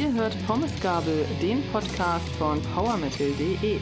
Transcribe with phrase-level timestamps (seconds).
[0.00, 3.78] Ihr hört Pommesgabel, den Podcast von powermetal.de.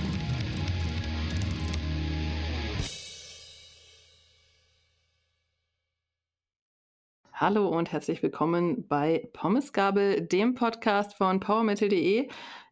[7.32, 12.28] Hallo und herzlich willkommen bei Pommesgabel, dem Podcast von powermetal.de.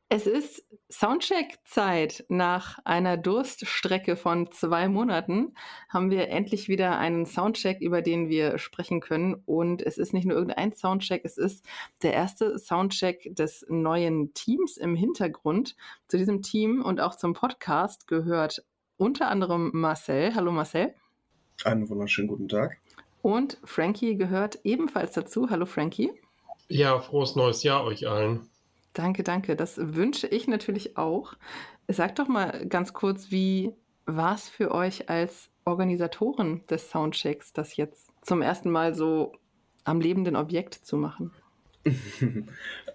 [0.09, 2.27] Es ist Soundcheck-Zeit.
[2.29, 5.55] Nach einer Durststrecke von zwei Monaten
[5.89, 9.35] haben wir endlich wieder einen Soundcheck, über den wir sprechen können.
[9.47, 11.67] Und es ist nicht nur irgendein Soundcheck, es ist
[12.03, 15.75] der erste Soundcheck des neuen Teams im Hintergrund.
[16.07, 18.65] Zu diesem Team und auch zum Podcast gehört
[18.97, 20.37] unter anderem Marcel.
[20.37, 20.95] Hallo Marcel.
[21.65, 22.79] Einen wunderschönen guten Tag.
[23.23, 25.51] Und Frankie gehört ebenfalls dazu.
[25.51, 26.13] Hallo Frankie.
[26.69, 28.49] Ja, frohes neues Jahr euch allen.
[28.97, 29.57] Danke, danke.
[29.57, 31.35] Das wünsche ich natürlich auch.
[31.87, 33.73] Sag doch mal ganz kurz, wie
[34.07, 39.33] war es für euch als Organisatoren des Soundchecks, das jetzt zum ersten Mal so
[39.85, 41.31] am lebenden Objekt zu machen?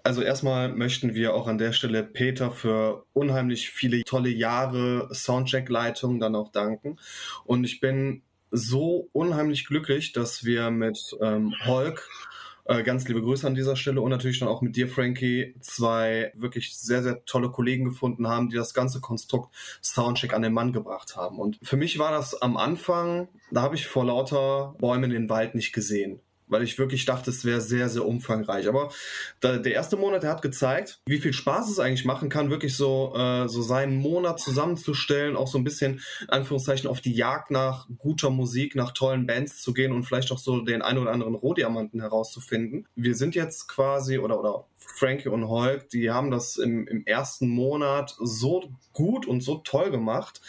[0.04, 6.18] Also erstmal möchten wir auch an der Stelle Peter für unheimlich viele tolle Jahre Soundcheck-Leitung
[6.18, 6.98] dann auch danken.
[7.44, 12.08] Und ich bin so unheimlich glücklich, dass wir mit ähm, Holk
[12.64, 16.32] äh, ganz liebe Grüße an dieser Stelle und natürlich dann auch mit dir, Frankie, zwei
[16.34, 20.72] wirklich sehr, sehr tolle Kollegen gefunden haben, die das ganze Konstrukt Soundcheck an den Mann
[20.72, 21.38] gebracht haben.
[21.38, 25.54] Und für mich war das am Anfang, da habe ich vor lauter Bäumen den Wald
[25.54, 26.20] nicht gesehen
[26.52, 28.68] weil ich wirklich dachte, es wäre sehr, sehr umfangreich.
[28.68, 28.90] Aber
[29.40, 32.76] da, der erste Monat, der hat gezeigt, wie viel Spaß es eigentlich machen kann, wirklich
[32.76, 37.88] so, äh, so seinen Monat zusammenzustellen, auch so ein bisschen, Anführungszeichen, auf die Jagd nach
[37.98, 41.34] guter Musik, nach tollen Bands zu gehen und vielleicht auch so den einen oder anderen
[41.34, 42.86] Rohdiamanten herauszufinden.
[42.94, 47.48] Wir sind jetzt quasi, oder, oder Frankie und Hulk, die haben das im, im ersten
[47.48, 50.40] Monat so gut und so toll gemacht,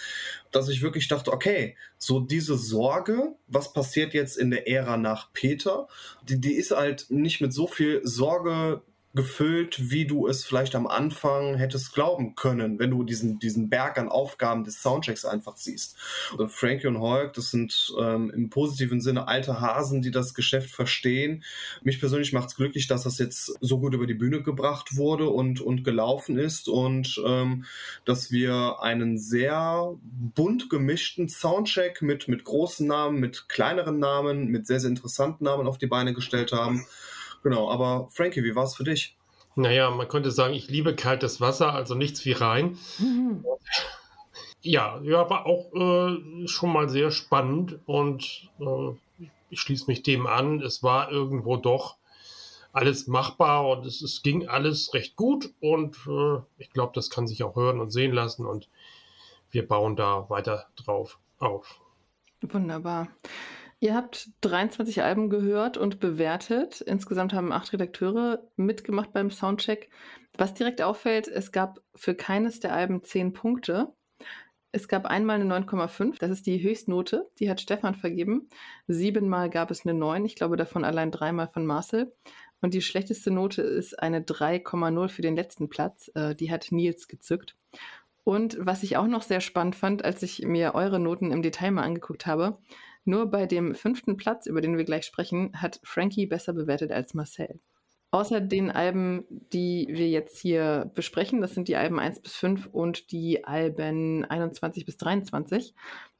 [0.56, 5.34] dass ich wirklich dachte, okay, so diese Sorge, was passiert jetzt in der Ära nach
[5.34, 5.88] Peter,
[6.23, 8.81] die, die ist halt nicht mit so viel Sorge
[9.16, 14.00] gefüllt, wie du es vielleicht am Anfang hättest glauben können, wenn du diesen, diesen Berg
[14.00, 15.96] an Aufgaben des Soundchecks einfach siehst.
[16.38, 20.72] Und Frankie und Hulk, das sind ähm, im positiven Sinne alte Hasen, die das Geschäft
[20.72, 21.44] verstehen.
[21.84, 25.29] Mich persönlich macht es glücklich, dass das jetzt so gut über die Bühne gebracht wurde
[25.29, 27.66] und, und gelaufen ist und ähm,
[28.06, 34.66] dass wir einen sehr bunt gemischten Soundcheck mit, mit großen Namen, mit kleineren Namen, mit
[34.66, 36.85] sehr, sehr interessanten Namen auf die Beine gestellt haben.
[37.44, 39.18] Genau, aber Frankie, wie war es für dich?
[39.56, 42.78] Naja, man könnte sagen, ich liebe kaltes Wasser, also nichts wie rein.
[42.98, 43.46] Mhm.
[44.62, 50.26] Ja, ja, war auch äh, schon mal sehr spannend und äh, ich schließe mich dem
[50.26, 50.62] an.
[50.62, 51.98] Es war irgendwo doch
[52.72, 57.28] alles machbar und es, es ging alles recht gut und äh, ich glaube, das kann
[57.28, 58.70] sich auch hören und sehen lassen und
[59.52, 61.80] wir bauen da weiter drauf auf.
[62.42, 63.09] Wunderbar.
[63.84, 66.80] Ihr habt 23 Alben gehört und bewertet.
[66.80, 69.90] Insgesamt haben acht Redakteure mitgemacht beim Soundcheck.
[70.38, 73.94] Was direkt auffällt, es gab für keines der Alben 10 Punkte.
[74.72, 78.48] Es gab einmal eine 9,5, das ist die Höchstnote, die hat Stefan vergeben.
[78.88, 82.16] Siebenmal gab es eine 9, ich glaube davon allein dreimal von Marcel.
[82.62, 87.10] Und die schlechteste Note ist eine 3,0 für den letzten Platz, äh, die hat Nils
[87.10, 87.58] gezückt.
[88.24, 91.72] Und was ich auch noch sehr spannend fand, als ich mir eure Noten im Detail
[91.72, 92.60] mal angeguckt habe,
[93.06, 97.14] nur bei dem fünften Platz, über den wir gleich sprechen, hat Frankie besser bewertet als
[97.14, 97.59] Marcel.
[98.12, 102.68] Außer den Alben, die wir jetzt hier besprechen, das sind die Alben 1 bis 5
[102.68, 105.74] und die Alben 21 bis 23,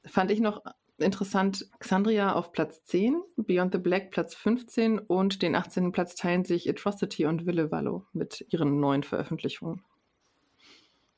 [0.04, 0.62] fand ich noch
[0.98, 5.92] interessant, Xandria auf Platz 10, Beyond the Black Platz 15 und den 18.
[5.92, 9.82] Platz teilen sich Atrocity und Ville Vallo mit ihren neuen Veröffentlichungen.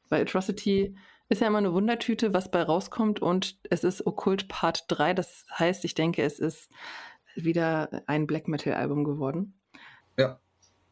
[0.09, 0.95] Bei Atrocity
[1.29, 5.15] ist ja immer eine Wundertüte, was bei rauskommt und es ist Okkult Part 3.
[5.15, 6.71] Das heißt, ich denke, es ist
[7.35, 9.61] wieder ein Black Metal Album geworden.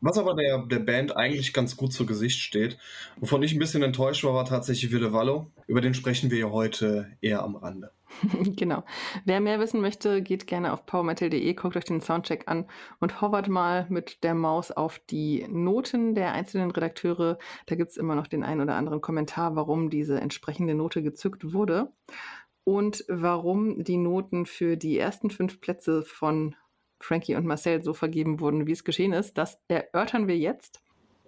[0.00, 2.76] Was aber der, der Band eigentlich ganz gut zu Gesicht steht.
[3.16, 5.50] Wovon ich ein bisschen enttäuscht war, war tatsächlich Ville Vallo.
[5.66, 7.90] Über den sprechen wir ja heute eher am Rande.
[8.56, 8.84] genau.
[9.24, 12.66] Wer mehr wissen möchte, geht gerne auf powermetal.de, guckt euch den Soundcheck an
[13.00, 17.38] und hovert mal mit der Maus auf die Noten der einzelnen Redakteure.
[17.66, 21.52] Da gibt es immer noch den einen oder anderen Kommentar, warum diese entsprechende Note gezückt
[21.52, 21.92] wurde
[22.64, 26.56] und warum die Noten für die ersten fünf Plätze von
[27.04, 29.36] Frankie und Marcel so vergeben wurden, wie es geschehen ist.
[29.36, 30.80] Das erörtern wir jetzt.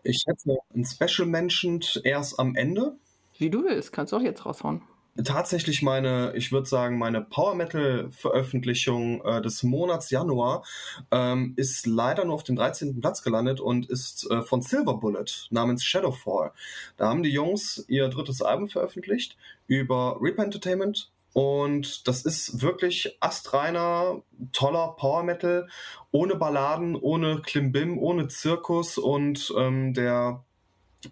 [0.02, 2.96] Ich hätte ein Special mentioned erst am Ende.
[3.38, 4.82] Wie du willst, kannst du auch jetzt raushauen
[5.24, 10.64] tatsächlich meine, ich würde sagen, meine Power Metal Veröffentlichung äh, des Monats Januar
[11.10, 13.00] ähm, ist leider nur auf dem 13.
[13.00, 16.52] Platz gelandet und ist äh, von Silver Bullet namens Shadowfall.
[16.96, 19.36] Da haben die Jungs ihr drittes Album veröffentlicht
[19.66, 24.22] über Rip Entertainment Und das ist wirklich astreiner,
[24.54, 25.68] toller Power Metal,
[26.10, 30.46] ohne Balladen, ohne Klimbim, ohne Zirkus und ähm, der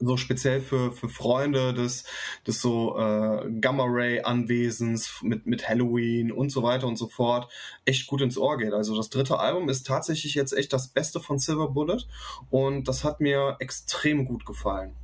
[0.01, 2.05] so speziell für, für Freunde des,
[2.47, 7.53] des so äh, Gamma-Ray-Anwesens mit, mit Halloween und so weiter und so fort
[7.85, 8.73] echt gut ins Ohr geht.
[8.73, 12.01] Also das dritte Album ist tatsächlich jetzt echt das Beste von Silver Bullet
[12.49, 14.97] und das hat mir extrem gut gefallen.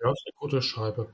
[0.00, 1.12] Ja, ist eine gute Scheibe.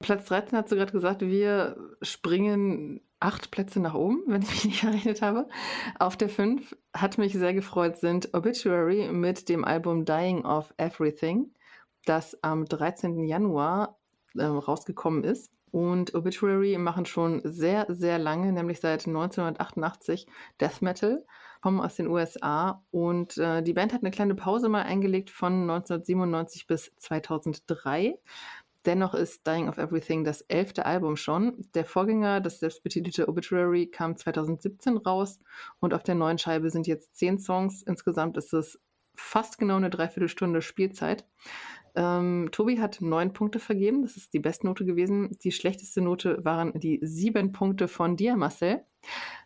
[0.00, 4.64] Platz 13 hast du gerade gesagt, wir springen acht Plätze nach oben, wenn ich mich
[4.64, 5.48] nicht errechnet habe.
[5.98, 11.52] Auf der 5 hat mich sehr gefreut sind Obituary mit dem Album Dying of Everything,
[12.04, 13.24] das am 13.
[13.24, 13.98] Januar
[14.36, 15.52] äh, rausgekommen ist.
[15.70, 20.26] Und Obituary machen schon sehr, sehr lange, nämlich seit 1988
[20.60, 21.26] Death Metal,
[21.60, 22.82] kommen aus den USA.
[22.90, 28.18] Und äh, die Band hat eine kleine Pause mal eingelegt von 1997 bis 2003.
[28.86, 31.68] Dennoch ist Dying of Everything das elfte Album schon.
[31.74, 35.40] Der Vorgänger, das selbstbetitelte Obituary, kam 2017 raus
[35.80, 37.82] und auf der neuen Scheibe sind jetzt zehn Songs.
[37.82, 38.78] Insgesamt ist es
[39.14, 41.26] fast genau eine Dreiviertelstunde Spielzeit.
[41.94, 45.36] Ähm, Tobi hat neun Punkte vergeben, das ist die Bestnote gewesen.
[45.42, 48.84] Die schlechteste Note waren die sieben Punkte von dir, Marcel.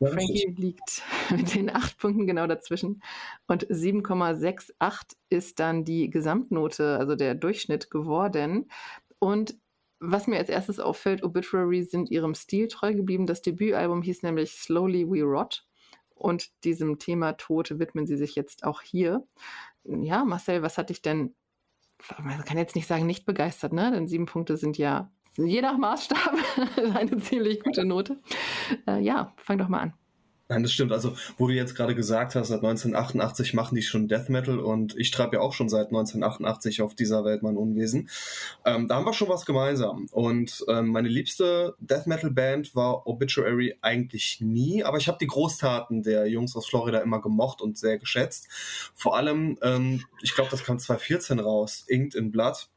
[0.01, 3.03] Ja, Frankie liegt mit den acht Punkten genau dazwischen.
[3.47, 8.71] Und 7,68 ist dann die Gesamtnote, also der Durchschnitt geworden.
[9.23, 9.57] Und
[10.01, 13.25] was mir als erstes auffällt, Obituary sind ihrem Stil treu geblieben.
[13.25, 15.65] Das Debütalbum hieß nämlich Slowly We Rot.
[16.17, 19.25] Und diesem Thema Tod widmen sie sich jetzt auch hier.
[19.85, 21.37] Ja, Marcel, was hat dich denn,
[22.21, 23.93] man kann jetzt nicht sagen, nicht begeistert, ne?
[23.93, 26.35] Denn sieben Punkte sind ja je nach Maßstab
[26.97, 28.21] eine ziemlich gute Note.
[28.89, 29.95] Äh, ja, fang doch mal an.
[30.49, 30.93] Nein, das stimmt.
[30.93, 34.95] Also, wo du jetzt gerade gesagt hast, seit 1988 machen die schon Death Metal und
[34.99, 38.11] ich treibe ja auch schon seit 1988 auf dieser Welt mein Unwesen.
[38.65, 40.09] Ähm, da haben wir schon was gemeinsam.
[40.11, 45.27] Und ähm, meine liebste Death Metal Band war Obituary eigentlich nie, aber ich habe die
[45.27, 48.49] Großtaten der Jungs aus Florida immer gemocht und sehr geschätzt.
[48.95, 52.69] Vor allem, ähm, ich glaube, das kam 2014 raus, Inked in Blood.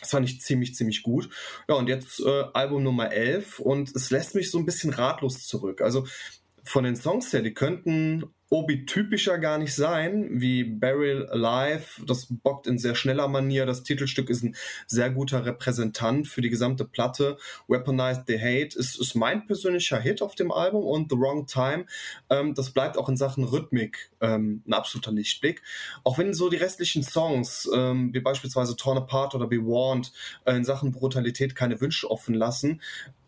[0.00, 1.30] Das fand ich ziemlich, ziemlich gut.
[1.68, 5.46] Ja, und jetzt äh, Album Nummer 11 und es lässt mich so ein bisschen ratlos
[5.46, 5.80] zurück.
[5.80, 6.06] Also
[6.64, 12.04] von den Songs her, die könnten Obi-typischer gar nicht sein, wie Burial Alive.
[12.04, 13.64] Das bockt in sehr schneller Manier.
[13.64, 14.54] Das Titelstück ist ein
[14.86, 17.38] sehr guter Repräsentant für die gesamte Platte.
[17.66, 21.86] Weaponized the Hate ist, ist mein persönlicher Hit auf dem Album und The Wrong Time.
[22.28, 25.62] Ähm, das bleibt auch in Sachen Rhythmik ähm, ein absoluter Lichtblick.
[26.04, 30.12] Auch wenn so die restlichen Songs, ähm, wie beispielsweise Torn Apart oder Be Warned,
[30.44, 32.82] äh, in Sachen Brutalität keine Wünsche offen lassen,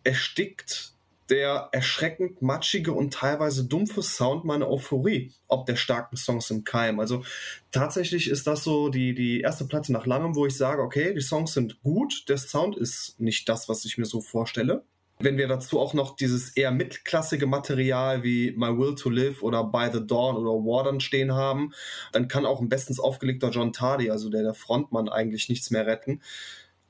[0.05, 0.94] erstickt
[1.31, 7.01] der erschreckend matschige und teilweise dumpfe Sound meine Euphorie, ob der starken Songs im Keim.
[7.01, 7.25] Also
[7.71, 11.21] tatsächlich ist das so die, die erste Platte nach langem, wo ich sage, okay, die
[11.21, 14.85] Songs sind gut, der Sound ist nicht das, was ich mir so vorstelle.
[15.21, 19.63] Wenn wir dazu auch noch dieses eher mitklassige Material wie My Will to Live oder
[19.63, 21.73] By the Dawn oder War stehen haben,
[22.13, 25.87] dann kann auch ein bestens aufgelegter John Tardy, also der, der Frontmann, eigentlich nichts mehr
[25.87, 26.21] retten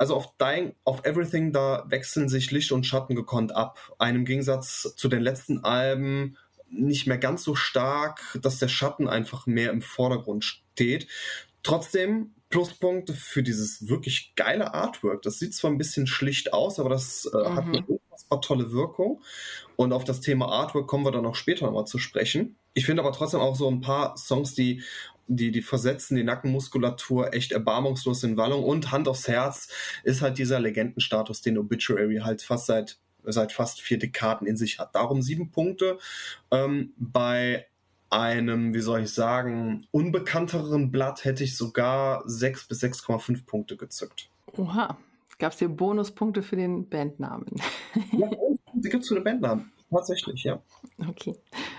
[0.04, 3.78] also auf Dying of Everything, da wechseln sich Licht und Schatten gekonnt ab.
[3.98, 6.36] Einem Gegensatz zu den letzten Alben
[6.68, 11.06] nicht mehr ganz so stark, dass der Schatten einfach mehr im Vordergrund steht.
[11.62, 15.22] Trotzdem Pluspunkte für dieses wirklich geile Artwork.
[15.22, 17.54] Das sieht zwar ein bisschen schlicht aus, aber das äh, mhm.
[17.54, 19.22] hat eine unfassbar tolle Wirkung.
[19.76, 22.56] Und auf das Thema Artwork kommen wir dann auch später nochmal zu sprechen.
[22.74, 24.82] Ich finde aber trotzdem auch so ein paar Songs, die
[25.26, 29.68] die, die versetzen die Nackenmuskulatur echt erbarmungslos in Wallung und Hand aufs Herz
[30.02, 34.78] ist halt dieser Legendenstatus, den Obituary halt fast seit, seit fast vier Dekaden in sich
[34.78, 34.94] hat.
[34.94, 35.98] Darum sieben Punkte.
[36.50, 37.66] Ähm, bei
[38.10, 44.30] einem, wie soll ich sagen, unbekannteren Blatt hätte ich sogar 6 bis 6,5 Punkte gezückt.
[44.56, 44.96] Oha,
[45.38, 47.46] gab es hier Bonuspunkte für den Bandnamen?
[48.12, 48.30] ja,
[48.72, 49.72] die gibt es für den Bandnamen.
[49.90, 50.62] Tatsächlich, ja.
[51.08, 51.34] Okay.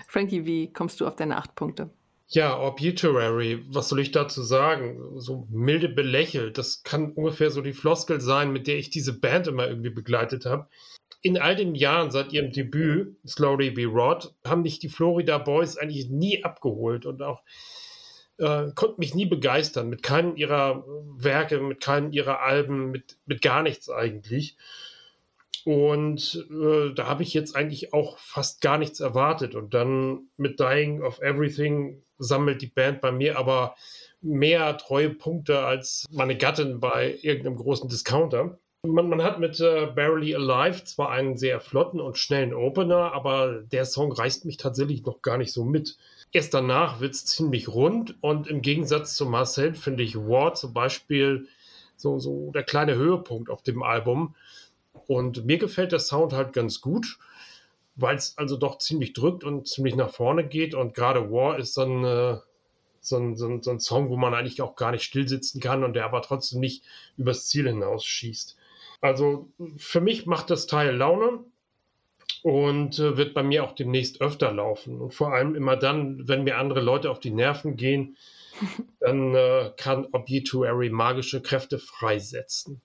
[0.08, 1.90] Frankie, wie kommst du auf deine acht Punkte?
[2.28, 5.20] Ja, Obituary, was soll ich dazu sagen?
[5.20, 9.46] So milde belächelt, das kann ungefähr so die Floskel sein, mit der ich diese Band
[9.46, 10.68] immer irgendwie begleitet habe.
[11.22, 15.76] In all den Jahren seit ihrem Debüt, Slowly Be Rod, haben mich die Florida Boys
[15.76, 17.42] eigentlich nie abgeholt und auch
[18.38, 20.84] äh, konnten mich nie begeistern mit keinem ihrer
[21.16, 24.56] Werke, mit keinem ihrer Alben, mit, mit gar nichts eigentlich.
[25.64, 29.54] Und äh, da habe ich jetzt eigentlich auch fast gar nichts erwartet.
[29.54, 33.74] Und dann mit Dying of Everything sammelt die Band bei mir aber
[34.20, 38.58] mehr treue Punkte als meine Gattin bei irgendeinem großen Discounter.
[38.82, 43.62] Man, man hat mit äh, Barely Alive zwar einen sehr flotten und schnellen Opener, aber
[43.62, 45.96] der Song reißt mich tatsächlich noch gar nicht so mit.
[46.32, 50.72] Erst danach wird es ziemlich rund und im Gegensatz zu Marcel finde ich War zum
[50.72, 51.48] Beispiel
[51.96, 54.34] so, so der kleine Höhepunkt auf dem Album.
[55.06, 57.18] Und mir gefällt der Sound halt ganz gut,
[57.96, 60.74] weil es also doch ziemlich drückt und ziemlich nach vorne geht.
[60.74, 62.36] Und gerade War ist so ein, äh,
[63.00, 65.82] so, ein, so, ein, so ein Song, wo man eigentlich auch gar nicht stillsitzen kann
[65.82, 66.84] und der aber trotzdem nicht
[67.16, 68.56] übers Ziel hinausschießt.
[69.00, 71.44] Also für mich macht das Teil Laune
[72.42, 75.00] und äh, wird bei mir auch demnächst öfter laufen.
[75.00, 78.16] Und vor allem immer dann, wenn mir andere Leute auf die Nerven gehen,
[79.00, 82.82] dann äh, kann Obituary magische Kräfte freisetzen.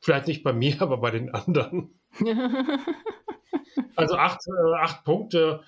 [0.00, 1.98] Vielleicht nicht bei mir, aber bei den anderen.
[3.96, 5.60] also acht, äh, acht Punkte,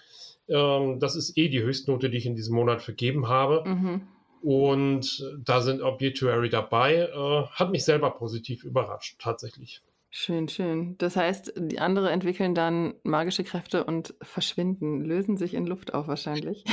[0.49, 3.65] ähm, das ist eh die Höchstnote, die ich in diesem Monat vergeben habe.
[3.67, 4.09] Mhm.
[4.43, 7.09] Und da sind Obituary dabei.
[7.13, 9.83] Äh, hat mich selber positiv überrascht, tatsächlich.
[10.11, 10.97] Schön, schön.
[10.99, 16.09] Das heißt, die anderen entwickeln dann magische Kräfte und verschwinden, lösen sich in Luft auf
[16.09, 16.65] wahrscheinlich.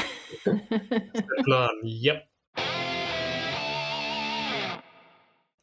[0.45, 2.21] das ist der Plan, ja.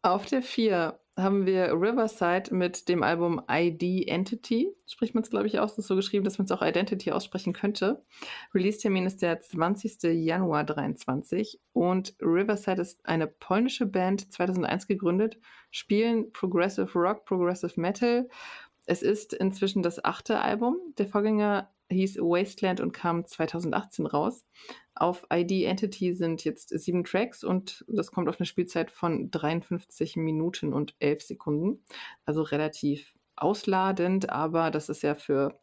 [0.02, 4.68] Auf der 4 haben wir Riverside mit dem Album ID Entity.
[4.86, 5.76] Spricht man es, glaube ich, aus.
[5.76, 8.02] Das ist so geschrieben, dass man es auch Identity aussprechen könnte.
[8.54, 10.02] Release-Termin ist der 20.
[10.02, 11.60] Januar 23.
[11.72, 15.38] Und Riverside ist eine polnische Band, 2001 gegründet,
[15.70, 18.28] spielen Progressive Rock, Progressive Metal.
[18.86, 20.76] Es ist inzwischen das achte Album.
[20.98, 24.44] Der Vorgänger hieß Wasteland und kam 2018 raus.
[24.94, 30.16] Auf ID Entity sind jetzt sieben Tracks und das kommt auf eine Spielzeit von 53
[30.16, 31.84] Minuten und 11 Sekunden.
[32.24, 35.58] Also relativ ausladend, aber das ist ja für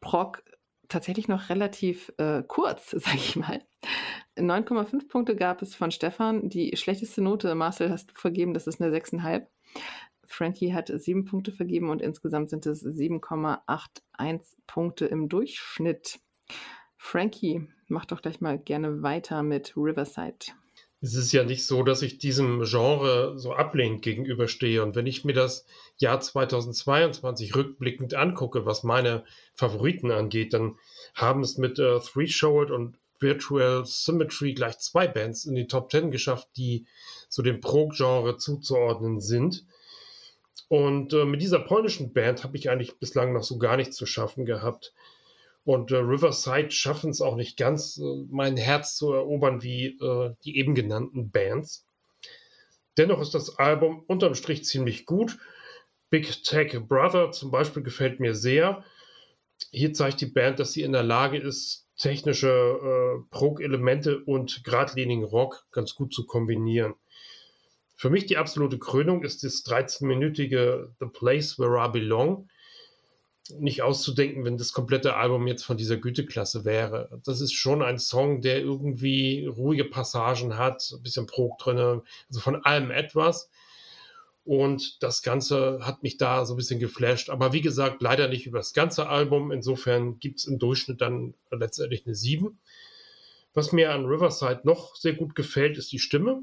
[0.00, 0.42] Proc
[0.88, 3.62] tatsächlich noch relativ äh, kurz, sag ich mal.
[4.36, 6.48] 9,5 Punkte gab es von Stefan.
[6.48, 9.46] Die schlechteste Note, Marcel, hast du vergeben, das ist eine 6,5.
[10.26, 16.20] Frankie hat sieben Punkte vergeben und insgesamt sind es 7,81 Punkte im Durchschnitt.
[16.96, 20.46] Frankie, mach doch gleich mal gerne weiter mit Riverside.
[21.00, 24.82] Es ist ja nicht so, dass ich diesem Genre so ablehnend gegenüberstehe.
[24.82, 25.66] Und wenn ich mir das
[25.98, 30.78] Jahr 2022 rückblickend angucke, was meine Favoriten angeht, dann
[31.14, 32.30] haben es mit äh, Three
[32.72, 36.86] und Virtual Symmetry gleich zwei Bands in die Top Ten geschafft, die
[37.28, 39.66] so dem Pro-Genre zuzuordnen sind.
[40.68, 44.06] Und äh, mit dieser polnischen Band habe ich eigentlich bislang noch so gar nichts zu
[44.06, 44.94] schaffen gehabt.
[45.64, 50.34] Und äh, Riverside schaffen es auch nicht ganz, äh, mein Herz zu erobern wie äh,
[50.44, 51.86] die eben genannten Bands.
[52.96, 55.38] Dennoch ist das Album unterm Strich ziemlich gut.
[56.10, 58.84] Big Tech Brother zum Beispiel gefällt mir sehr.
[59.70, 65.24] Hier zeigt die Band, dass sie in der Lage ist, technische äh, Prog-Elemente und geradlinigen
[65.24, 66.94] Rock ganz gut zu kombinieren.
[67.96, 72.48] Für mich die absolute Krönung ist das 13-minütige The Place Where I Belong.
[73.58, 77.20] Nicht auszudenken, wenn das komplette Album jetzt von dieser Güteklasse wäre.
[77.24, 82.40] Das ist schon ein Song, der irgendwie ruhige Passagen hat, ein bisschen Prog drin, also
[82.40, 83.50] von allem etwas.
[84.44, 87.30] Und das Ganze hat mich da so ein bisschen geflasht.
[87.30, 89.52] Aber wie gesagt, leider nicht über das ganze Album.
[89.52, 92.58] Insofern gibt es im Durchschnitt dann letztendlich eine 7.
[93.54, 96.42] Was mir an Riverside noch sehr gut gefällt, ist die Stimme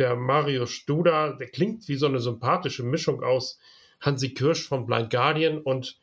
[0.00, 3.58] der Mario Studa, der klingt wie so eine sympathische Mischung aus
[4.00, 6.00] Hansi Kirsch von Blind Guardian und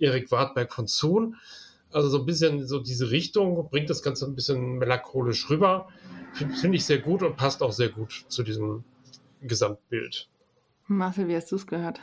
[0.00, 1.36] Erik Wartberg von Zoon.
[1.92, 5.88] Also so ein bisschen so diese Richtung, bringt das Ganze ein bisschen melancholisch rüber.
[6.34, 8.84] Finde ich sehr gut und passt auch sehr gut zu diesem
[9.40, 10.28] Gesamtbild.
[10.88, 12.00] Marcel, wie hast du es gehört?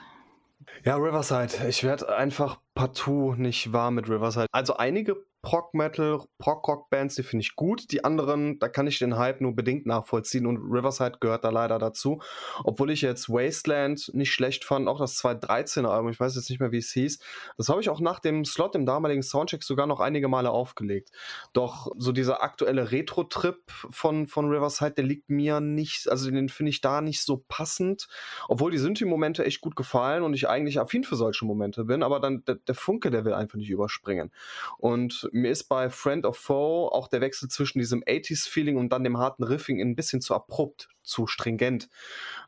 [0.85, 1.67] Ja, Riverside.
[1.67, 4.47] Ich werde einfach partout nicht warm mit Riverside.
[4.51, 7.91] Also einige Prog-Metal, Prog-Rock-Bands, die finde ich gut.
[7.91, 11.77] Die anderen, da kann ich den Hype nur bedingt nachvollziehen und Riverside gehört da leider
[11.77, 12.19] dazu.
[12.63, 16.71] Obwohl ich jetzt Wasteland nicht schlecht fand, auch das 2013er-Album, ich weiß jetzt nicht mehr,
[16.71, 17.19] wie es hieß.
[17.57, 21.11] Das habe ich auch nach dem Slot im damaligen Soundcheck sogar noch einige Male aufgelegt.
[21.53, 26.71] Doch so dieser aktuelle Retro-Trip von, von Riverside, der liegt mir nicht, also den finde
[26.71, 28.07] ich da nicht so passend.
[28.47, 32.19] Obwohl die Synthi-Momente echt gut gefallen und ich eigentlich affin für solche Momente bin, aber
[32.19, 34.31] dann der, der Funke, der will einfach nicht überspringen.
[34.79, 39.03] Und mir ist bei Friend of Foe auch der Wechsel zwischen diesem 80s-Feeling und dann
[39.03, 41.89] dem harten Riffing ein bisschen zu abrupt, zu stringent.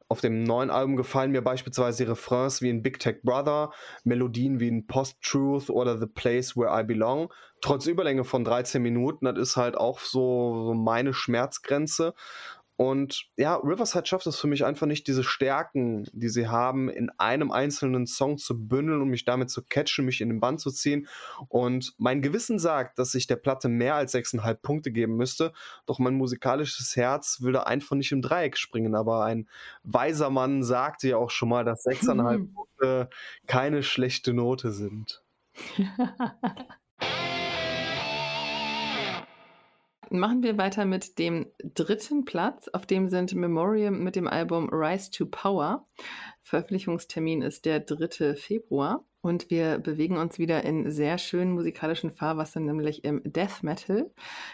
[0.07, 3.73] Auf dem neuen Album gefallen mir beispielsweise Refrains wie in Big Tech Brother,
[4.05, 7.33] Melodien wie in Post-Truth oder The Place Where I Belong.
[7.59, 12.13] Trotz Überlänge von 13 Minuten, das ist halt auch so meine Schmerzgrenze.
[12.77, 17.09] Und ja, Riverside schafft es für mich einfach nicht, diese Stärken, die sie haben, in
[17.17, 20.69] einem einzelnen Song zu bündeln und mich damit zu catchen, mich in den Band zu
[20.69, 21.07] ziehen.
[21.49, 25.53] Und mein Gewissen sagt, dass ich der Platte mehr als 6,5 Punkte geben müsste.
[25.87, 28.93] Doch mein musikalisches Herz will da einfach nicht im Dreieck springen.
[28.93, 29.49] Aber ein
[29.81, 33.09] weiser Mann sagte ja auch schon mal, dass 6,5 Punkte
[33.47, 35.23] keine schlechte Note sind.
[40.09, 42.69] Machen wir weiter mit dem dritten Platz.
[42.69, 45.85] Auf dem sind Memoriam mit dem Album Rise to Power.
[46.43, 48.35] Veröffentlichungstermin ist der 3.
[48.35, 49.03] Februar.
[49.19, 54.09] Und wir bewegen uns wieder in sehr schönen musikalischen Fahrwassern, nämlich im Death Metal.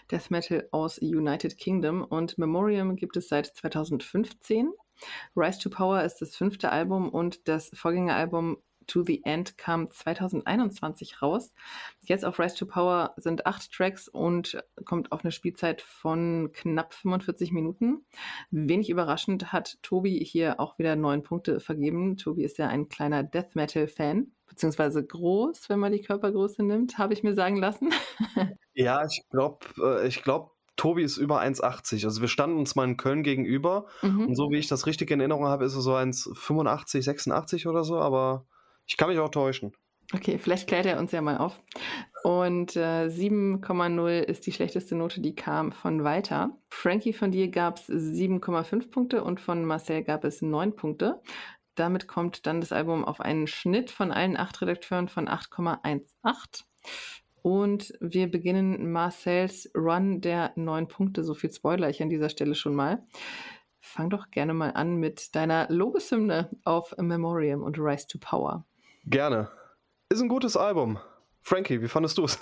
[0.09, 2.03] Death Metal aus United Kingdom.
[2.03, 4.71] Und Memoriam gibt es seit 2015.
[5.35, 8.57] Rise to Power ist das fünfte Album und das Vorgängeralbum
[8.87, 11.53] to the End kam 2021 raus.
[12.05, 16.93] Jetzt auf Rise to Power sind acht Tracks und kommt auf eine Spielzeit von knapp
[16.93, 18.05] 45 Minuten.
[18.51, 22.17] Wenig überraschend hat Tobi hier auch wieder neun Punkte vergeben.
[22.17, 27.13] Tobi ist ja ein kleiner Death Metal-Fan, beziehungsweise groß, wenn man die Körpergröße nimmt, habe
[27.13, 27.91] ich mir sagen lassen.
[28.73, 32.05] ja, ich glaube, äh, ich glaube, Tobi ist über 1,80.
[32.05, 34.27] Also wir standen uns mal in Köln gegenüber mhm.
[34.27, 37.83] und so wie ich das richtig in Erinnerung habe, ist er so 1,85, 86 oder
[37.83, 38.45] so, aber
[38.87, 39.73] ich kann mich auch täuschen.
[40.13, 41.59] Okay, vielleicht klärt er uns ja mal auf.
[42.23, 46.57] Und äh, 7,0 ist die schlechteste Note, die kam von Walter.
[46.69, 51.21] Frankie, von dir gab es 7,5 Punkte und von Marcel gab es 9 Punkte.
[51.75, 56.63] Damit kommt dann das Album auf einen Schnitt von allen acht Redakteuren von 8,18.
[57.41, 61.23] Und wir beginnen Marcels Run der 9 Punkte.
[61.23, 63.03] So viel Spoiler ich an dieser Stelle schon mal.
[63.79, 68.65] Fang doch gerne mal an mit deiner Lobeshymne auf Memoriam und Rise to Power.
[69.05, 69.49] Gerne.
[70.09, 70.99] Ist ein gutes Album.
[71.41, 72.39] Frankie, wie fandest du es?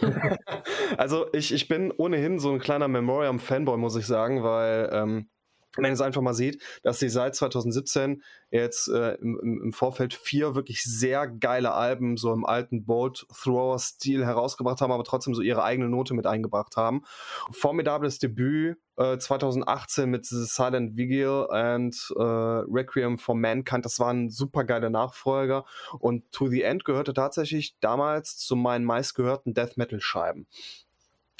[0.96, 5.28] also ich, ich bin ohnehin so ein kleiner Memoriam-Fanboy, muss ich sagen, weil ähm,
[5.76, 10.12] wenn man es einfach mal sieht, dass sie seit 2017 jetzt äh, im, im, Vorfeld
[10.12, 15.34] vier wirklich sehr geile Alben so im alten Bolt Thrower Stil herausgebracht haben, aber trotzdem
[15.34, 17.02] so ihre eigene Note mit eingebracht haben.
[17.50, 24.28] Formidables Debüt äh, 2018 mit The Silent Vigil and äh, Requiem for Mankind, das waren
[24.28, 25.64] super geile Nachfolger
[25.98, 30.46] und To the End gehörte tatsächlich damals zu meinen meistgehörten Death Metal Scheiben.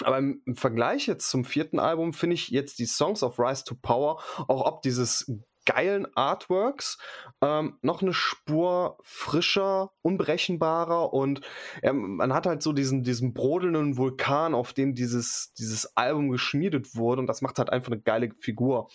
[0.04, 3.74] Aber im, Vergleich jetzt zum vierten Album finde ich jetzt die Songs of Rise to
[3.74, 5.30] Power, auch ob dieses
[5.64, 6.98] geilen Artworks
[7.40, 11.40] ähm, noch eine Spur frischer, unberechenbarer und
[11.82, 16.96] ja, man hat halt so diesen, diesen brodelnden Vulkan, auf dem dieses, dieses Album geschmiedet
[16.96, 18.88] wurde und das macht halt einfach eine geile Figur.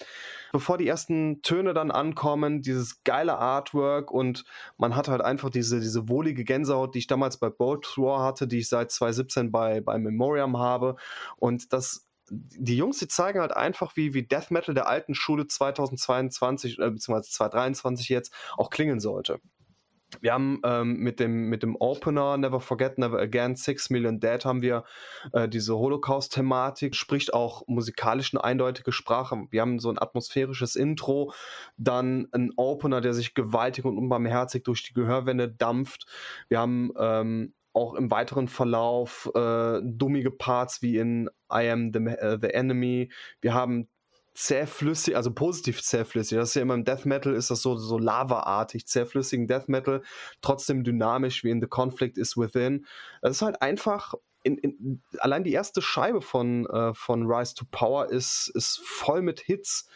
[0.52, 4.46] Bevor die ersten Töne dann ankommen, dieses geile Artwork und
[4.78, 8.48] man hat halt einfach diese, diese wohlige Gänsehaut, die ich damals bei Bolt Thrower hatte,
[8.48, 10.96] die ich seit 2017 bei, bei Memoriam habe
[11.38, 15.48] und das die Jungs, die zeigen halt einfach, wie, wie Death Metal der alten Schule
[15.48, 17.22] 2022 äh, bzw.
[17.22, 19.40] 2023 jetzt auch klingen sollte.
[20.22, 24.46] Wir haben ähm, mit, dem, mit dem Opener Never Forget, Never Again, Six Million Dead
[24.46, 24.86] haben wir
[25.34, 29.36] äh, diese Holocaust-Thematik, spricht auch musikalisch eine eindeutige Sprache.
[29.50, 31.34] Wir haben so ein atmosphärisches Intro,
[31.76, 36.06] dann ein Opener, der sich gewaltig und unbarmherzig durch die Gehörwände dampft.
[36.48, 42.00] Wir haben ähm, auch im weiteren Verlauf äh, dummige Parts wie in I Am the,
[42.00, 43.12] uh, the Enemy.
[43.40, 43.88] Wir haben
[44.34, 46.38] zähflüssig, also positiv zähflüssig.
[46.38, 50.04] Das ist ja immer im Death Metal ist das so, so lavaartig, zähflüssigen Death Metal,
[50.42, 52.86] trotzdem dynamisch wie in The Conflict is Within.
[53.22, 54.14] Das ist halt einfach,
[54.44, 59.22] in, in, allein die erste Scheibe von, äh, von Rise to Power ist, ist voll
[59.22, 59.88] mit Hits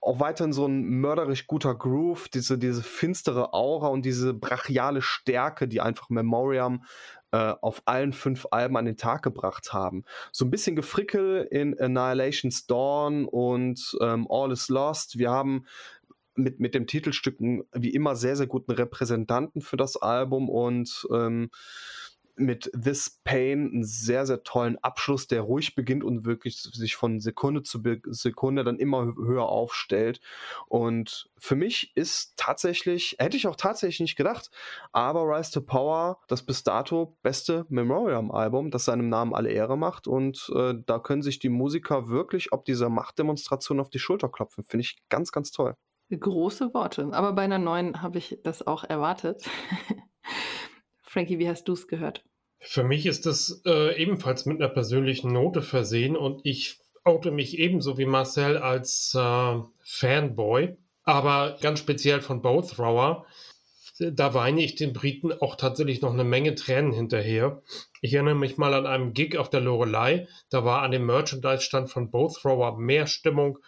[0.00, 5.66] auch weiterhin so ein mörderisch guter Groove, diese, diese finstere Aura und diese brachiale Stärke,
[5.66, 6.84] die einfach Memoriam
[7.32, 10.04] äh, auf allen fünf Alben an den Tag gebracht haben.
[10.30, 15.18] So ein bisschen Gefrickel in Annihilation's Dawn und ähm, All is Lost.
[15.18, 15.66] Wir haben
[16.36, 21.50] mit, mit dem Titelstücken wie immer sehr, sehr guten Repräsentanten für das Album und ähm,
[22.36, 27.20] mit This Pain einen sehr, sehr tollen Abschluss, der ruhig beginnt und wirklich sich von
[27.20, 30.20] Sekunde zu Sekunde dann immer höher aufstellt.
[30.68, 34.50] Und für mich ist tatsächlich, hätte ich auch tatsächlich nicht gedacht,
[34.92, 40.06] aber Rise to Power das bis dato beste Memoriam-Album, das seinem Namen alle Ehre macht.
[40.06, 44.64] Und äh, da können sich die Musiker wirklich ob dieser Machtdemonstration auf die Schulter klopfen.
[44.64, 45.74] Finde ich ganz, ganz toll.
[46.10, 47.08] Große Worte.
[47.12, 49.48] Aber bei einer neuen habe ich das auch erwartet.
[51.16, 52.22] Frankie, wie hast du es gehört?
[52.58, 57.58] Für mich ist das äh, ebenfalls mit einer persönlichen Note versehen und ich oute mich
[57.58, 63.24] ebenso wie Marcel als äh, Fanboy, aber ganz speziell von Bowthrower.
[63.98, 67.62] Da weine ich den Briten auch tatsächlich noch eine Menge Tränen hinterher.
[68.02, 70.28] Ich erinnere mich mal an einem Gig auf der Lorelei.
[70.50, 73.58] Da war an dem Merchandise-Stand von Bowthrower mehr Stimmung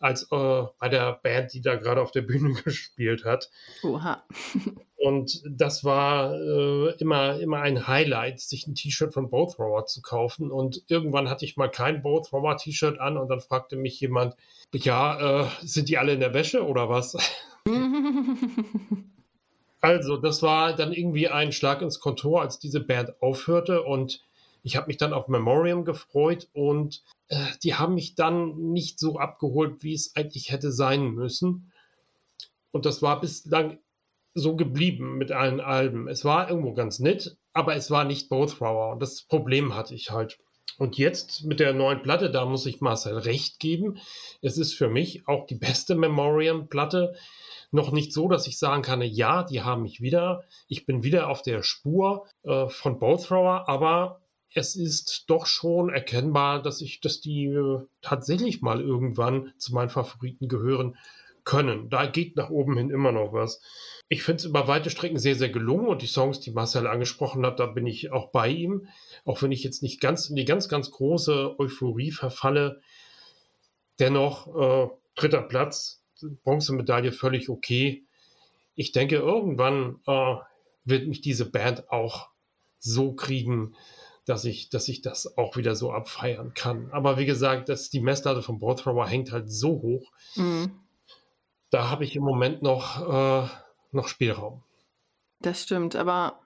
[0.00, 3.50] als äh, bei der Band, die da gerade auf der Bühne gespielt hat.
[3.82, 4.24] Oha.
[4.96, 10.50] Und das war äh, immer, immer ein Highlight, sich ein T-Shirt von Bowthrower zu kaufen.
[10.50, 14.34] Und irgendwann hatte ich mal kein Bowthrower-T-Shirt an und dann fragte mich jemand,
[14.74, 17.16] ja, äh, sind die alle in der Wäsche oder was?
[19.80, 24.27] also, das war dann irgendwie ein Schlag ins Kontor, als diese Band aufhörte und
[24.68, 29.18] Ich habe mich dann auf Memoriam gefreut und äh, die haben mich dann nicht so
[29.18, 31.72] abgeholt, wie es eigentlich hätte sein müssen.
[32.70, 33.78] Und das war bislang
[34.34, 36.06] so geblieben mit allen Alben.
[36.06, 38.92] Es war irgendwo ganz nett, aber es war nicht Bothrower.
[38.92, 40.38] Und das Problem hatte ich halt.
[40.76, 43.96] Und jetzt mit der neuen Platte, da muss ich Marcel recht geben.
[44.42, 47.14] Es ist für mich auch die beste Memoriam-Platte.
[47.70, 50.44] Noch nicht so, dass ich sagen kann, ja, die haben mich wieder.
[50.68, 54.20] Ich bin wieder auf der Spur äh, von Bothrower, aber
[54.54, 59.90] es ist doch schon erkennbar, dass ich, dass die äh, tatsächlich mal irgendwann zu meinen
[59.90, 60.96] Favoriten gehören
[61.44, 61.88] können.
[61.88, 63.62] Da geht nach oben hin immer noch was.
[64.08, 67.44] Ich finde es über weite Strecken sehr, sehr gelungen und die Songs, die Marcel angesprochen
[67.44, 68.88] hat, da bin ich auch bei ihm.
[69.24, 72.80] Auch wenn ich jetzt nicht ganz in die ganz, ganz große Euphorie verfalle.
[73.98, 76.02] Dennoch äh, dritter Platz,
[76.44, 78.04] Bronzemedaille völlig okay.
[78.74, 80.36] Ich denke, irgendwann äh,
[80.84, 82.28] wird mich diese Band auch
[82.78, 83.74] so kriegen,
[84.28, 86.90] dass ich, dass ich das auch wieder so abfeiern kann.
[86.92, 90.12] Aber wie gesagt, dass die Messlatte von Bothrower hängt halt so hoch.
[90.36, 90.72] Mhm
[91.70, 93.48] da habe ich im Moment noch, äh,
[93.92, 94.62] noch Spielraum.
[95.40, 96.40] Das stimmt, aber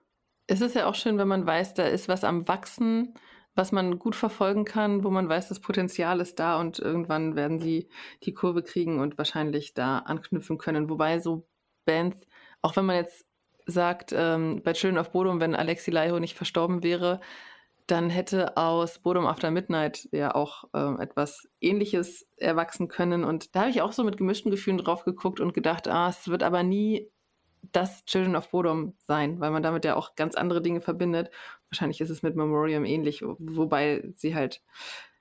[0.47, 3.14] es ist ja auch schön, wenn man weiß, da ist was am Wachsen,
[3.55, 7.59] was man gut verfolgen kann, wo man weiß, das Potenzial ist da und irgendwann werden
[7.59, 7.88] sie
[8.23, 10.88] die Kurve kriegen und wahrscheinlich da anknüpfen können.
[10.88, 11.47] Wobei so
[11.85, 12.18] Bands,
[12.62, 13.27] auch wenn man jetzt
[13.66, 17.21] sagt, ähm, bei Children of Bodom, wenn Alexi Laiho nicht verstorben wäre,
[17.93, 23.23] dann hätte aus Bodom After Midnight ja auch äh, etwas Ähnliches erwachsen können.
[23.23, 26.29] Und da habe ich auch so mit gemischten Gefühlen drauf geguckt und gedacht, ah, es
[26.29, 27.11] wird aber nie
[27.71, 31.31] das Children of Bodom sein, weil man damit ja auch ganz andere Dinge verbindet.
[31.69, 34.63] Wahrscheinlich ist es mit Memoriam ähnlich, wobei sie halt,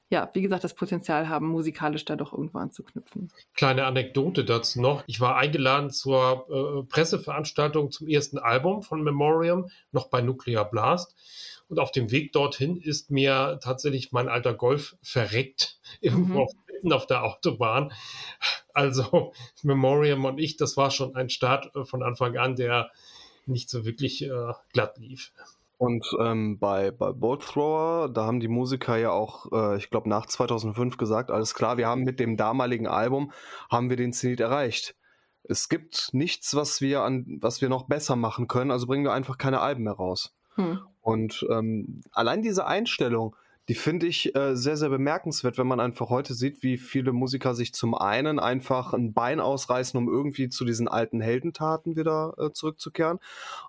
[0.09, 3.33] ja, wie gesagt, das Potenzial haben, musikalisch da doch irgendwo anzuknüpfen.
[3.53, 5.03] Kleine Anekdote dazu noch.
[5.07, 11.17] Ich war eingeladen zur äh, Presseveranstaltung zum ersten Album von Memoriam, noch bei Nuclear Blast.
[11.71, 16.47] Und auf dem Weg dorthin ist mir tatsächlich mein alter Golf verreckt, irgendwo mhm.
[16.67, 17.93] mitten auf der Autobahn.
[18.73, 19.31] Also
[19.63, 22.91] Memoriam und ich, das war schon ein Start äh, von Anfang an, der
[23.45, 25.31] nicht so wirklich äh, glatt lief.
[25.77, 30.09] Und ähm, bei, bei Bolt Thrower, da haben die Musiker ja auch, äh, ich glaube,
[30.09, 33.31] nach 2005 gesagt, alles klar, wir haben mit dem damaligen Album,
[33.69, 34.93] haben wir den Zenit erreicht.
[35.43, 39.13] Es gibt nichts, was wir, an, was wir noch besser machen können, also bringen wir
[39.13, 40.35] einfach keine Alben mehr raus.
[40.55, 40.79] Hm.
[41.01, 43.35] Und ähm, allein diese Einstellung,
[43.67, 47.55] die finde ich äh, sehr, sehr bemerkenswert, wenn man einfach heute sieht, wie viele Musiker
[47.55, 52.51] sich zum einen einfach ein Bein ausreißen, um irgendwie zu diesen alten Heldentaten wieder äh,
[52.51, 53.19] zurückzukehren.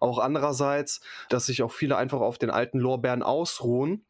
[0.01, 4.05] Auch andererseits, dass sich auch viele einfach auf den alten Lorbeeren ausruhen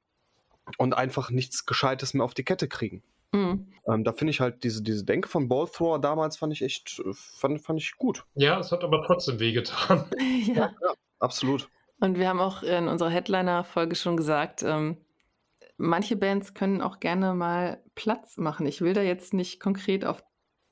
[0.78, 3.02] und einfach nichts Gescheites mehr auf die Kette kriegen.
[3.32, 3.66] Mhm.
[3.86, 7.12] Ähm, da finde ich halt diese, diese Denke von Ballthrower damals fand ich echt, äh,
[7.12, 8.24] fand, fand ich gut.
[8.34, 10.04] Ja, es hat aber trotzdem wehgetan.
[10.46, 10.54] ja.
[10.54, 11.68] ja, ja absolut.
[12.02, 14.96] Und wir haben auch in unserer Headliner-Folge schon gesagt, ähm,
[15.76, 18.66] manche Bands können auch gerne mal Platz machen.
[18.66, 20.24] Ich will da jetzt nicht konkret auf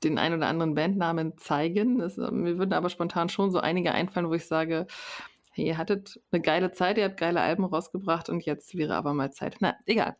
[0.03, 1.99] den ein oder anderen Bandnamen zeigen.
[1.99, 4.87] Das, mir würden aber spontan schon so einige einfallen, wo ich sage,
[5.51, 9.13] hey, ihr hattet eine geile Zeit, ihr habt geile Alben rausgebracht und jetzt wäre aber
[9.13, 9.55] mal Zeit.
[9.61, 10.17] Na, egal.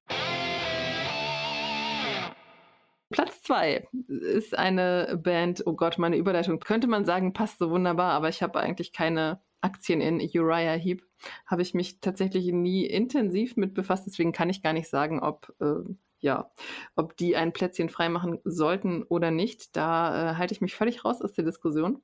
[3.10, 8.14] Platz zwei ist eine Band, oh Gott, meine Überleitung könnte man sagen, passt so wunderbar,
[8.14, 11.04] aber ich habe eigentlich keine Aktien in Uriah Heep
[11.46, 14.06] habe ich mich tatsächlich nie intensiv mit befasst.
[14.08, 15.84] Deswegen kann ich gar nicht sagen, ob, äh,
[16.20, 16.52] ja,
[16.96, 19.76] ob die ein Plätzchen freimachen sollten oder nicht.
[19.76, 22.02] Da äh, halte ich mich völlig raus aus der Diskussion.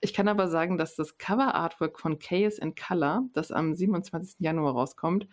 [0.00, 4.36] Ich kann aber sagen, dass das Cover-Artwork von Chaos in Color, das am 27.
[4.40, 5.28] Januar rauskommt,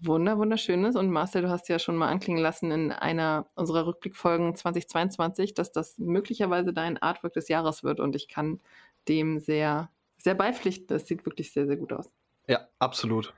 [0.00, 0.96] wunder wunderschön ist.
[0.96, 5.72] Und Marcel, du hast ja schon mal anklingen lassen in einer unserer Rückblickfolgen 2022, dass
[5.72, 8.00] das möglicherweise dein Artwork des Jahres wird.
[8.00, 8.60] Und ich kann
[9.08, 9.90] dem sehr
[10.22, 10.90] sehr beipflichtend.
[10.90, 12.10] Das sieht wirklich sehr, sehr gut aus.
[12.46, 13.34] Ja, absolut.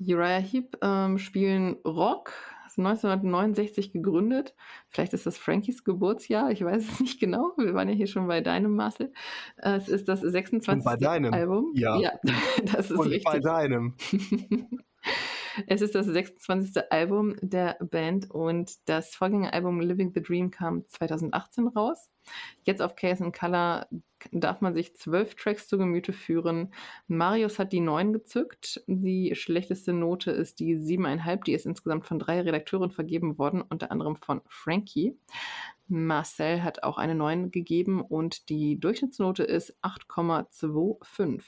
[0.00, 2.32] Uriah Heep ähm, spielen Rock,
[2.76, 4.54] 1969 gegründet.
[4.88, 7.52] Vielleicht ist das Frankies Geburtsjahr, ich weiß es nicht genau.
[7.56, 9.12] Wir waren ja hier schon bei deinem Marcel.
[9.56, 10.78] Es ist das 26.
[10.78, 11.72] Und bei deinem Album.
[11.74, 12.12] Ja, ja
[12.72, 13.24] das ist Und richtig.
[13.24, 13.96] bei deinem.
[15.66, 16.90] Es ist das 26.
[16.90, 22.08] Album der Band und das Vorgängeralbum Living the Dream kam 2018 raus.
[22.62, 23.88] Jetzt auf Case in Color
[24.32, 26.72] darf man sich zwölf Tracks zu Gemüte führen.
[27.06, 28.82] Marius hat die neun gezückt.
[28.86, 31.44] Die schlechteste Note ist die siebeneinhalb.
[31.44, 35.16] Die ist insgesamt von drei Redakteuren vergeben worden, unter anderem von Frankie.
[35.86, 41.42] Marcel hat auch eine neun gegeben und die Durchschnittsnote ist 8,25.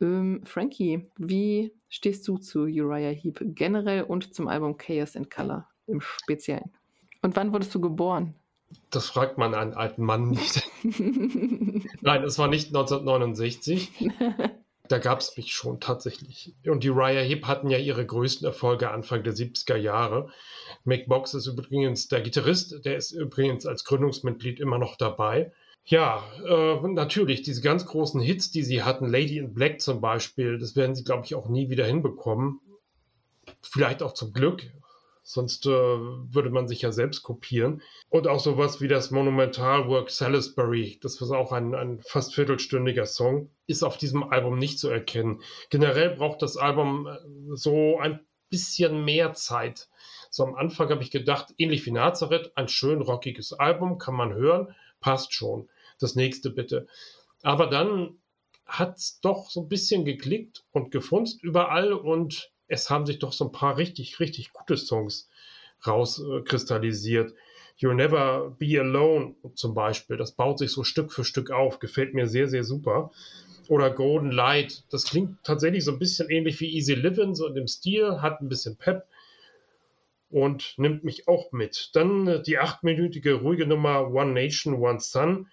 [0.00, 5.68] Ähm, Frankie, wie stehst du zu Uriah Heep generell und zum Album Chaos in Color
[5.86, 6.70] im Speziellen?
[7.22, 8.34] Und wann wurdest du geboren?
[8.90, 10.62] Das fragt man einen alten Mann nicht.
[12.00, 13.90] Nein, es war nicht 1969.
[14.88, 16.54] da gab es mich schon tatsächlich.
[16.66, 20.30] Und die Raya Hip hatten ja ihre größten Erfolge Anfang der 70er Jahre.
[20.84, 25.52] Mick Box ist übrigens der Gitarrist, der ist übrigens als Gründungsmitglied immer noch dabei.
[25.84, 30.58] Ja, äh, natürlich, diese ganz großen Hits, die sie hatten, Lady in Black zum Beispiel,
[30.58, 32.60] das werden sie, glaube ich, auch nie wieder hinbekommen.
[33.62, 34.70] Vielleicht auch zum Glück,
[35.22, 37.82] sonst äh, würde man sich ja selbst kopieren.
[38.08, 43.50] Und auch sowas wie das Monumentalwork Salisbury, das war auch ein, ein fast viertelstündiger Song,
[43.66, 45.42] ist auf diesem Album nicht zu erkennen.
[45.70, 47.16] Generell braucht das Album äh,
[47.54, 49.88] so ein bisschen mehr Zeit.
[50.30, 54.34] So am Anfang habe ich gedacht, ähnlich wie Nazareth, ein schön rockiges Album, kann man
[54.34, 55.68] hören, passt schon.
[55.98, 56.86] Das nächste bitte.
[57.42, 58.18] Aber dann
[58.66, 63.32] hat es doch so ein bisschen geklickt und gefunzt überall und es haben sich doch
[63.32, 65.28] so ein paar richtig, richtig gute Songs
[65.86, 67.32] rauskristallisiert.
[67.32, 67.34] Äh,
[67.80, 72.14] You'll Never Be Alone zum Beispiel, das baut sich so Stück für Stück auf, gefällt
[72.14, 73.10] mir sehr, sehr super.
[73.68, 77.54] Oder Golden Light, das klingt tatsächlich so ein bisschen ähnlich wie Easy Living, so in
[77.54, 79.06] dem Stil, hat ein bisschen Pep
[80.30, 81.90] und nimmt mich auch mit.
[81.94, 85.48] Dann äh, die achtminütige ruhige Nummer One Nation, One Sun.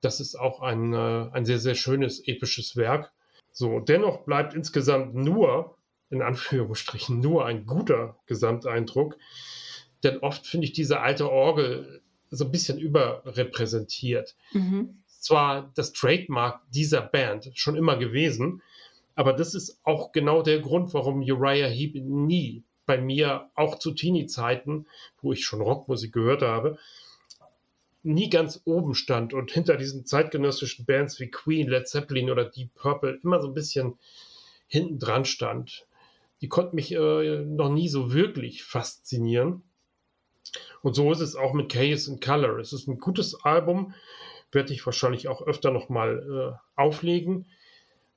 [0.00, 3.12] Das ist auch ein, äh, ein sehr, sehr schönes, episches Werk.
[3.50, 5.76] So, dennoch bleibt insgesamt nur,
[6.10, 9.16] in Anführungsstrichen, nur ein guter Gesamteindruck.
[10.02, 14.36] Denn oft finde ich diese alte Orgel so ein bisschen überrepräsentiert.
[14.52, 15.02] Mhm.
[15.06, 18.62] Zwar das Trademark dieser Band schon immer gewesen,
[19.14, 23.92] aber das ist auch genau der Grund, warum Uriah Heep nie bei mir auch zu
[23.92, 24.86] Teenie-Zeiten,
[25.20, 26.78] wo ich schon Rockmusik gehört habe,
[28.02, 32.74] nie ganz oben stand und hinter diesen zeitgenössischen Bands wie Queen, Led Zeppelin oder Deep
[32.74, 33.98] Purple immer so ein bisschen
[34.68, 35.86] hinten dran stand.
[36.40, 39.62] Die konnten mich äh, noch nie so wirklich faszinieren.
[40.82, 42.58] Und so ist es auch mit Chaos in Color.
[42.58, 43.94] Es ist ein gutes Album,
[44.52, 47.46] werde ich wahrscheinlich auch öfter nochmal äh, auflegen.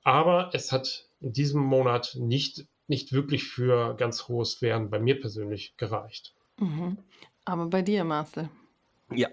[0.02, 5.20] Aber es hat in diesem Monat nicht nicht wirklich für ganz hohes Werden bei mir
[5.20, 6.34] persönlich gereicht.
[6.58, 6.98] Mhm.
[7.44, 8.48] Aber bei dir, Marcel?
[9.14, 9.28] Ja,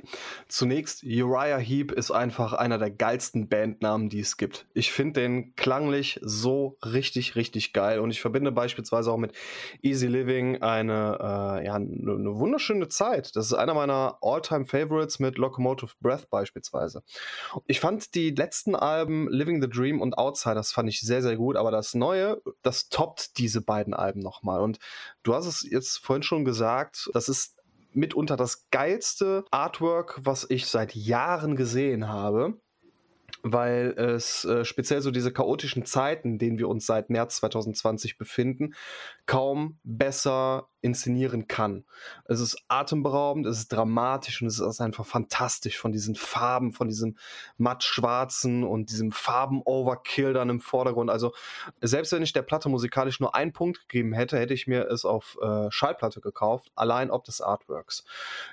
[0.48, 4.68] zunächst, Uriah Heep ist einfach einer der geilsten Bandnamen, die es gibt.
[4.74, 9.34] Ich finde den klanglich so richtig, richtig geil und ich verbinde beispielsweise auch mit
[9.82, 13.36] Easy Living eine, äh, ja, eine, eine wunderschöne Zeit.
[13.36, 17.04] Das ist einer meiner All-Time-Favorites mit Locomotive Breath beispielsweise.
[17.68, 21.58] Ich fand die letzten Alben Living the Dream und Outsiders fand ich sehr, sehr gut,
[21.58, 24.62] aber das Neue, das toppt diese beiden Alben nochmal.
[24.62, 24.80] Und
[25.24, 27.56] du hast es jetzt vorhin schon gesagt, das ist
[27.96, 32.60] mitunter das geilste Artwork, was ich seit Jahren gesehen habe
[33.48, 38.74] weil es äh, speziell so diese chaotischen Zeiten, denen wir uns seit März 2020 befinden,
[39.28, 41.84] kaum besser inszenieren kann.
[42.26, 46.88] Es ist atemberaubend, es ist dramatisch und es ist einfach fantastisch von diesen Farben, von
[46.88, 47.18] diesem
[47.58, 51.10] matt-schwarzen und diesem Farben-Overkill dann im Vordergrund.
[51.10, 51.34] Also
[51.82, 55.06] selbst wenn ich der Platte musikalisch nur einen Punkt gegeben hätte, hätte ich mir es
[55.06, 58.06] auf äh, Schallplatte gekauft, allein ob des Artworks.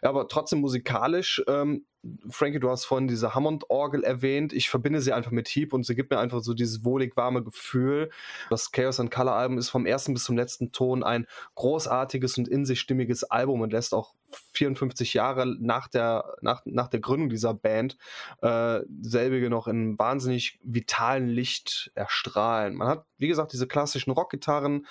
[0.03, 1.85] Ja, aber trotzdem musikalisch ähm,
[2.31, 4.53] Frankie, du hast vorhin diese Hammond-Orgel erwähnt.
[4.53, 7.45] Ich verbinde sie einfach mit Heap und sie gibt mir einfach so dieses wohlig warme
[7.45, 8.11] Gefühl.
[8.51, 12.49] Das Chaos and Color Album ist vom ersten bis zum letzten Ton ein großartiges und
[12.49, 14.15] in sich stimmiges Album und lässt auch
[14.55, 17.97] 54 Jahre nach der, nach, nach der Gründung dieser Band
[18.41, 22.75] äh, selbige noch in wahnsinnig vitalen Licht erstrahlen.
[22.75, 24.87] Man hat, wie gesagt, diese klassischen Rockgitarren,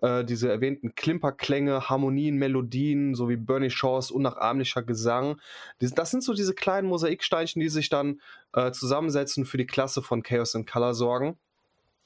[0.00, 5.40] äh, diese erwähnten Klimperklänge, Harmonien, Melodien, sowie Bernie Shaws unnachahmlicher Gesang.
[5.80, 8.20] Das sind so diese kleinen Mosaiksteinchen, die sich dann
[8.52, 11.38] äh, zusammensetzen für die Klasse von Chaos and Color sorgen.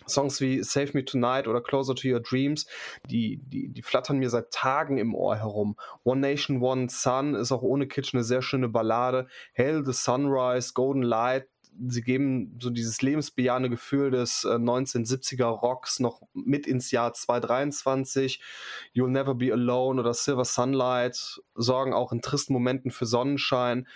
[0.06, 2.66] Songs wie Save Me Tonight oder Closer to Your Dreams,
[3.08, 5.76] die, die, die flattern mir seit Tagen im Ohr herum.
[6.04, 9.26] One Nation, One Sun ist auch ohne Kitsch eine sehr schöne Ballade.
[9.56, 11.46] Hail the Sunrise, Golden Light,
[11.88, 18.40] sie geben so dieses lebensbejahende Gefühl des äh, 1970er Rocks noch mit ins Jahr 2023.
[18.94, 23.86] You'll Never Be Alone oder Silver Sunlight sorgen auch in tristen Momenten für Sonnenschein.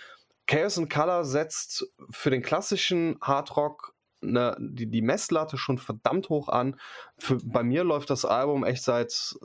[0.47, 6.49] Chaos and Color setzt für den klassischen Hardrock eine, die, die Messlatte schon verdammt hoch
[6.49, 6.79] an.
[7.17, 9.35] Für, bei mir läuft das Album echt seit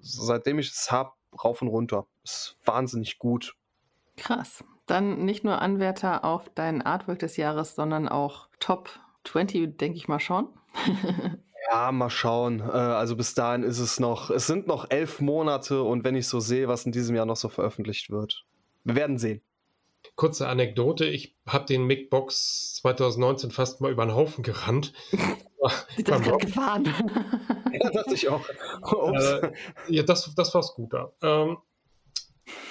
[0.00, 1.12] seitdem ich es habe
[1.44, 2.06] rauf und runter.
[2.24, 3.54] Ist wahnsinnig gut.
[4.16, 4.64] Krass.
[4.86, 8.90] Dann nicht nur Anwärter auf dein Artwork des Jahres, sondern auch Top
[9.24, 10.48] 20, denke ich mal schon.
[11.70, 12.60] ja, mal schauen.
[12.60, 16.26] Äh, also bis dahin ist es noch, es sind noch elf Monate und wenn ich
[16.26, 18.44] so sehe, was in diesem Jahr noch so veröffentlicht wird.
[18.84, 19.42] Wir werden sehen.
[20.16, 24.92] Kurze Anekdote, ich habe den Mic Box 2019 fast mal über den Haufen gerannt.
[25.98, 26.84] Die das gerade gefahren.
[27.72, 28.42] ja, dachte ich auch.
[29.12, 29.52] Äh,
[29.88, 31.12] ja, das, das war da.
[31.22, 31.58] Ähm,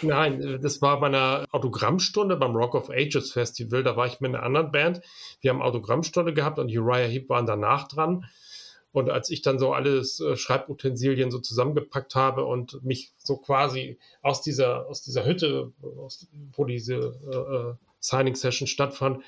[0.01, 3.83] Nein, das war bei einer Autogrammstunde beim Rock of Ages Festival.
[3.83, 5.01] Da war ich mit einer anderen Band.
[5.41, 8.25] Wir haben Autogrammstunde gehabt und Uriah Heep waren danach dran.
[8.91, 13.99] Und als ich dann so alles äh, Schreibutensilien so zusammengepackt habe und mich so quasi
[14.21, 19.23] aus dieser, aus dieser Hütte, aus, wo diese äh, äh Signing-Session stattfand,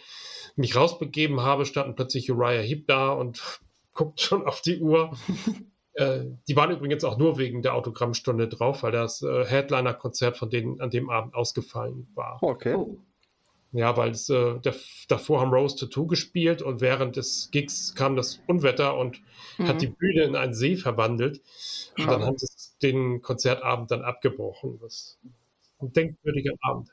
[0.56, 3.60] mich rausbegeben habe, standen plötzlich Uriah Heep da und
[3.93, 5.12] guckt schon auf die Uhr.
[5.93, 10.80] äh, die waren übrigens auch nur wegen der Autogrammstunde drauf, weil das Headliner-Konzert von denen
[10.80, 12.41] an dem Abend ausgefallen war.
[12.41, 12.76] Okay.
[12.76, 12.97] Oh.
[13.73, 14.75] Ja, weil es, äh, der,
[15.07, 19.21] davor haben Rose Tattoo gespielt und während des Gigs kam das Unwetter und
[19.57, 19.67] mhm.
[19.67, 21.41] hat die Bühne in einen See verwandelt.
[21.97, 22.47] Und dann haben sie
[22.81, 24.77] den Konzertabend dann abgebrochen.
[24.81, 25.19] Das ist
[25.79, 26.89] ein denkwürdiger Abend.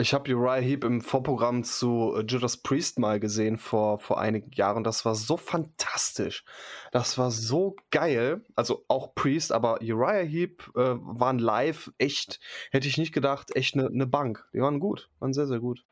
[0.00, 4.52] Ich habe Uriah Heep im Vorprogramm zu äh, Judas Priest mal gesehen vor, vor einigen
[4.52, 4.84] Jahren.
[4.84, 6.44] Das war so fantastisch.
[6.92, 8.44] Das war so geil.
[8.54, 12.38] Also auch Priest, aber Uriah Heep äh, waren live echt,
[12.70, 14.46] hätte ich nicht gedacht, echt eine ne Bank.
[14.54, 15.84] Die waren gut, waren sehr, sehr gut.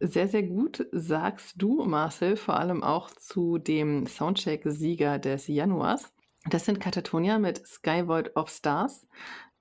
[0.00, 6.14] Sehr, sehr gut sagst du, Marcel, vor allem auch zu dem Soundcheck-Sieger des Januars.
[6.48, 9.06] Das sind Katatonia mit Sky Void of Stars.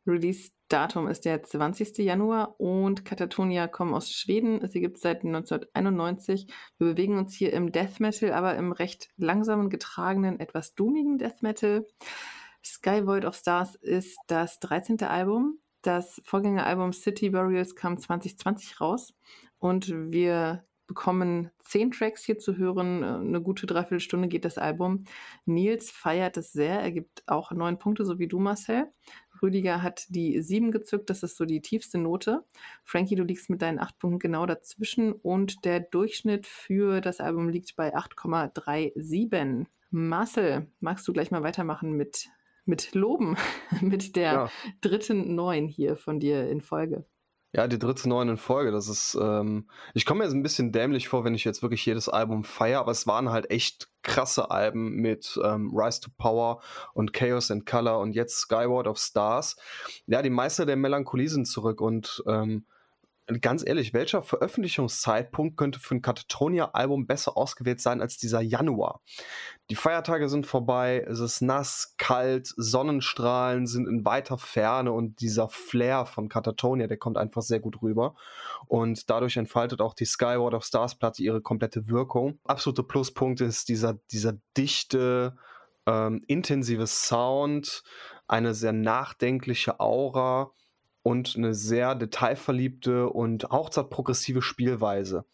[0.10, 1.98] Release Datum ist der 20.
[2.00, 4.68] Januar und Katatonia kommen aus Schweden.
[4.68, 6.48] Sie gibt es seit 1991.
[6.78, 11.42] Wir bewegen uns hier im Death Metal, aber im recht langsamen, getragenen, etwas doomigen Death
[11.42, 11.88] Metal.
[12.64, 15.02] Sky Void of Stars ist das 13.
[15.04, 15.60] Album.
[15.82, 19.14] Das Vorgängeralbum City Burials kam 2020 raus
[19.60, 23.04] und wir bekommen zehn Tracks hier zu hören.
[23.04, 25.06] Eine gute Dreiviertelstunde geht das Album.
[25.46, 26.82] Nils feiert es sehr.
[26.82, 28.92] Er gibt auch neun Punkte, so wie du, Marcel.
[29.42, 32.44] Rüdiger hat die sieben gezückt, das ist so die tiefste Note.
[32.84, 37.50] Frankie, du liegst mit deinen acht Punkten genau dazwischen und der Durchschnitt für das Album
[37.50, 39.66] liegt bei 8,37.
[39.92, 42.30] Marcel, magst du gleich mal weitermachen mit,
[42.66, 43.38] mit Loben,
[43.82, 44.52] mit der ja.
[44.82, 47.06] dritten Neun hier von dir in Folge?
[47.52, 50.72] Ja, die dritte Neun in Folge, das ist, ähm, ich komme mir jetzt ein bisschen
[50.72, 54.52] dämlich vor, wenn ich jetzt wirklich jedes Album feiere, aber es waren halt echt krasse
[54.52, 56.62] Alben mit ähm, Rise to Power
[56.94, 59.56] und Chaos and Color und jetzt Skyward of Stars.
[60.06, 62.66] Ja, die Meister der Melancholie sind zurück und ähm,
[63.42, 69.02] ganz ehrlich, welcher Veröffentlichungszeitpunkt könnte für ein Katatonia-Album besser ausgewählt sein als dieser Januar?
[69.70, 75.48] Die Feiertage sind vorbei, es ist nass, kalt, Sonnenstrahlen sind in weiter Ferne und dieser
[75.48, 78.16] Flair von Katatonia, der kommt einfach sehr gut rüber.
[78.66, 82.40] Und dadurch entfaltet auch die Skyward of Stars Platte ihre komplette Wirkung.
[82.46, 85.38] Absolute Pluspunkt ist dieser, dieser dichte,
[85.86, 87.84] ähm, intensive Sound,
[88.28, 90.52] eine sehr nachdenkliche Aura
[91.04, 95.26] und eine sehr detailverliebte und auch progressive Spielweise.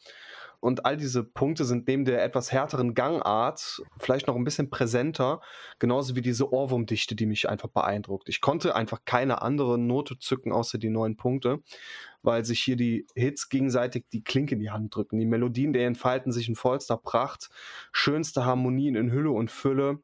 [0.65, 5.39] Und all diese Punkte sind neben der etwas härteren Gangart vielleicht noch ein bisschen präsenter,
[5.78, 8.30] genauso wie diese Ohrwurmdichte, die mich einfach beeindruckt.
[8.30, 11.60] Ich konnte einfach keine andere Note zücken, außer die neun Punkte,
[12.23, 15.19] weil sich hier die Hits gegenseitig die Klinke in die Hand drücken.
[15.19, 17.49] Die Melodien, die entfalten sich in vollster Pracht,
[17.91, 19.99] schönste Harmonien in Hülle und Fülle.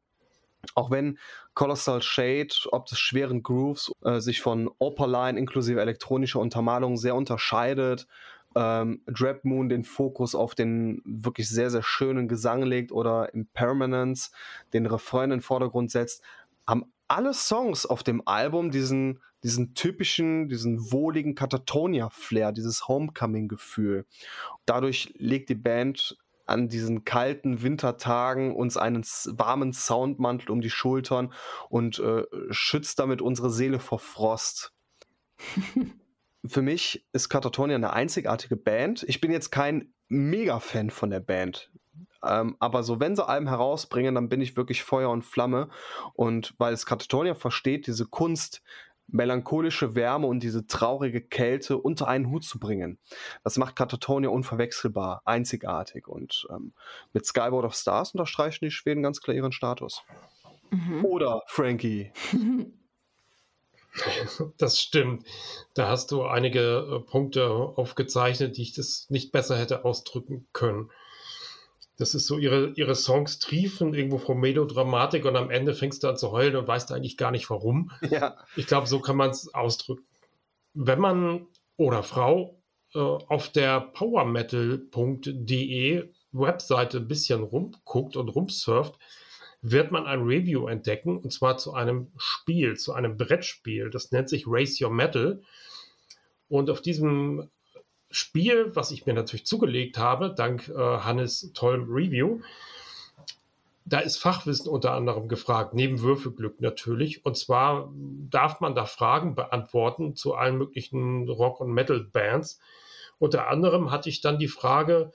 [0.75, 1.17] Auch wenn
[1.53, 8.07] Colossal Shade, ob des schweren Grooves, äh, sich von Opaline inklusive elektronischer Untermalung sehr unterscheidet,
[8.55, 14.31] ähm, Drap Moon den Fokus auf den wirklich sehr, sehr schönen Gesang legt oder Impermanence
[14.73, 16.21] den Refrain in den Vordergrund setzt,
[16.67, 24.05] haben alle Songs auf dem Album diesen, diesen typischen, diesen wohligen Katatonia-Flair, dieses Homecoming-Gefühl.
[24.65, 26.17] Dadurch legt die Band
[26.51, 31.33] an diesen kalten Wintertagen uns einen warmen Soundmantel um die Schultern
[31.69, 34.73] und äh, schützt damit unsere Seele vor Frost.
[36.45, 39.03] Für mich ist Katatonia eine einzigartige Band.
[39.07, 41.71] Ich bin jetzt kein Mega-Fan von der Band.
[42.23, 45.69] Ähm, aber so, wenn sie Alben herausbringen, dann bin ich wirklich Feuer und Flamme.
[46.13, 48.61] Und weil es Katatonia versteht, diese Kunst
[49.13, 52.97] melancholische Wärme und diese traurige Kälte unter einen Hut zu bringen.
[53.43, 56.07] Das macht Katatonia unverwechselbar, einzigartig.
[56.07, 56.73] Und ähm,
[57.13, 60.03] mit Skyward of Stars unterstreichen die Schweden ganz klar ihren Status.
[60.69, 61.05] Mhm.
[61.05, 62.11] Oder Frankie.
[64.57, 65.25] Das stimmt.
[65.73, 70.89] Da hast du einige äh, Punkte aufgezeichnet, die ich das nicht besser hätte ausdrücken können.
[72.01, 76.07] Das ist so, ihre, ihre Songs triefen irgendwo vor Melodramatik und am Ende fängst du
[76.07, 77.91] an zu heulen und weißt eigentlich gar nicht warum.
[78.09, 78.37] Ja.
[78.55, 80.03] Ich glaube, so kann man es ausdrücken.
[80.73, 81.45] Wenn man
[81.77, 82.59] oder Frau
[82.95, 88.97] äh, auf der powermetal.de Webseite ein bisschen rumguckt und rumsurft,
[89.61, 93.91] wird man ein Review entdecken und zwar zu einem Spiel, zu einem Brettspiel.
[93.91, 95.43] Das nennt sich Race Your Metal.
[96.47, 97.51] Und auf diesem
[98.11, 102.41] Spiel, was ich mir natürlich zugelegt habe, dank äh, Hannes tollem Review.
[103.85, 107.25] Da ist Fachwissen unter anderem gefragt, neben Würfelglück natürlich.
[107.25, 107.91] Und zwar
[108.29, 112.59] darf man da Fragen beantworten zu allen möglichen Rock- und Metal-Bands.
[113.17, 115.11] Unter anderem hatte ich dann die Frage,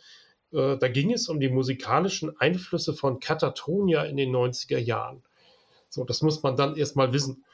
[0.53, 5.23] Äh, da ging es um die musikalischen Einflüsse von Katatonia in den 90er Jahren.
[5.89, 7.45] So, das muss man dann erstmal wissen.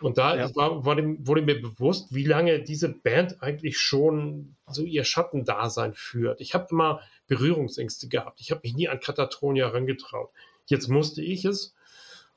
[0.00, 0.54] Und da ja.
[0.54, 5.94] war, war dem, wurde mir bewusst, wie lange diese Band eigentlich schon so ihr Schattendasein
[5.94, 6.40] führt.
[6.40, 8.40] Ich habe immer Berührungsängste gehabt.
[8.40, 10.30] Ich habe mich nie an Katatonia herangetraut.
[10.66, 11.74] Jetzt musste ich es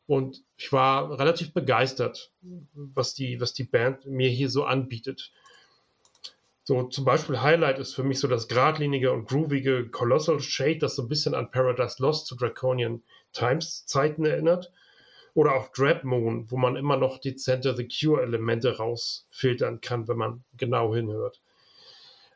[0.08, 2.32] und ich war relativ begeistert,
[2.74, 5.32] was die, was die Band mir hier so anbietet.
[6.64, 10.96] So zum Beispiel Highlight ist für mich so das geradlinige und groovige Colossal Shade, das
[10.96, 13.02] so ein bisschen an Paradise Lost zu Draconian
[13.34, 14.72] Times Zeiten erinnert.
[15.34, 20.44] Oder auch Drab Moon, wo man immer noch dezente The Cure-Elemente rausfiltern kann, wenn man
[20.58, 21.42] genau hinhört.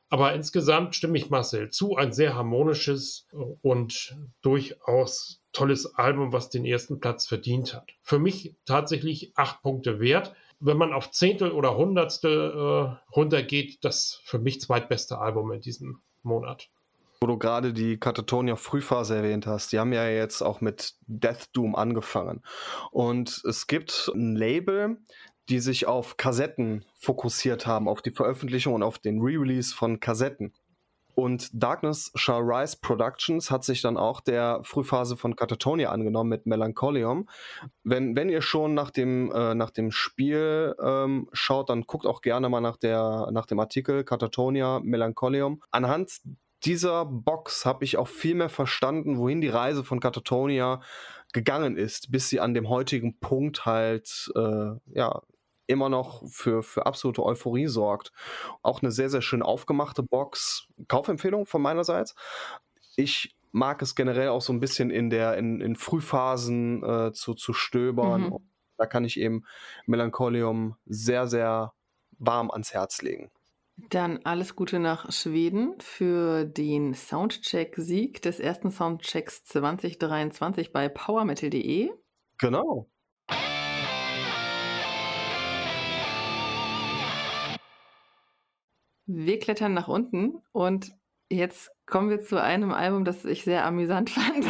[0.09, 3.27] Aber insgesamt stimme ich Marcel zu, ein sehr harmonisches
[3.63, 7.93] und durchaus tolles Album, was den ersten Platz verdient hat.
[8.03, 10.35] Für mich tatsächlich acht Punkte wert.
[10.59, 16.01] Wenn man auf Zehntel oder Hundertstel äh, runtergeht, das für mich zweitbeste Album in diesem
[16.21, 16.69] Monat
[17.23, 21.47] wo du gerade die Katatonia Frühphase erwähnt hast, die haben ja jetzt auch mit Death
[21.53, 22.41] Doom angefangen.
[22.91, 24.97] Und es gibt ein Label,
[25.47, 30.51] die sich auf Kassetten fokussiert haben, auf die Veröffentlichung und auf den Re-Release von Kassetten.
[31.15, 36.45] Und Darkness Shall Rise Productions hat sich dann auch der Frühphase von Katatonia angenommen mit
[36.45, 37.29] Melancholium.
[37.85, 42.21] Wenn, wenn ihr schon nach dem, äh, nach dem Spiel ähm, schaut, dann guckt auch
[42.21, 45.61] gerne mal nach, der, nach dem Artikel Katatonia Melancholium.
[45.71, 46.19] Anhand
[46.65, 50.81] dieser Box habe ich auch viel mehr verstanden, wohin die Reise von Katatonia
[51.33, 55.21] gegangen ist, bis sie an dem heutigen Punkt halt äh, ja
[55.67, 58.11] immer noch für, für absolute Euphorie sorgt.
[58.61, 60.67] Auch eine sehr, sehr schön aufgemachte Box.
[60.87, 62.15] Kaufempfehlung von meinerseits.
[62.95, 67.33] Ich mag es generell auch so ein bisschen in der in, in Frühphasen äh, zu,
[67.33, 68.29] zu stöbern.
[68.29, 68.37] Mhm.
[68.77, 69.45] Da kann ich eben
[69.85, 71.73] Melancholium sehr, sehr
[72.17, 73.31] warm ans Herz legen.
[73.75, 81.91] Dann alles Gute nach Schweden für den Soundcheck-Sieg des ersten Soundchecks 2023 bei powermetal.de.
[82.37, 82.87] Genau.
[89.05, 90.91] Wir klettern nach unten und
[91.29, 94.45] jetzt kommen wir zu einem Album, das ich sehr amüsant fand.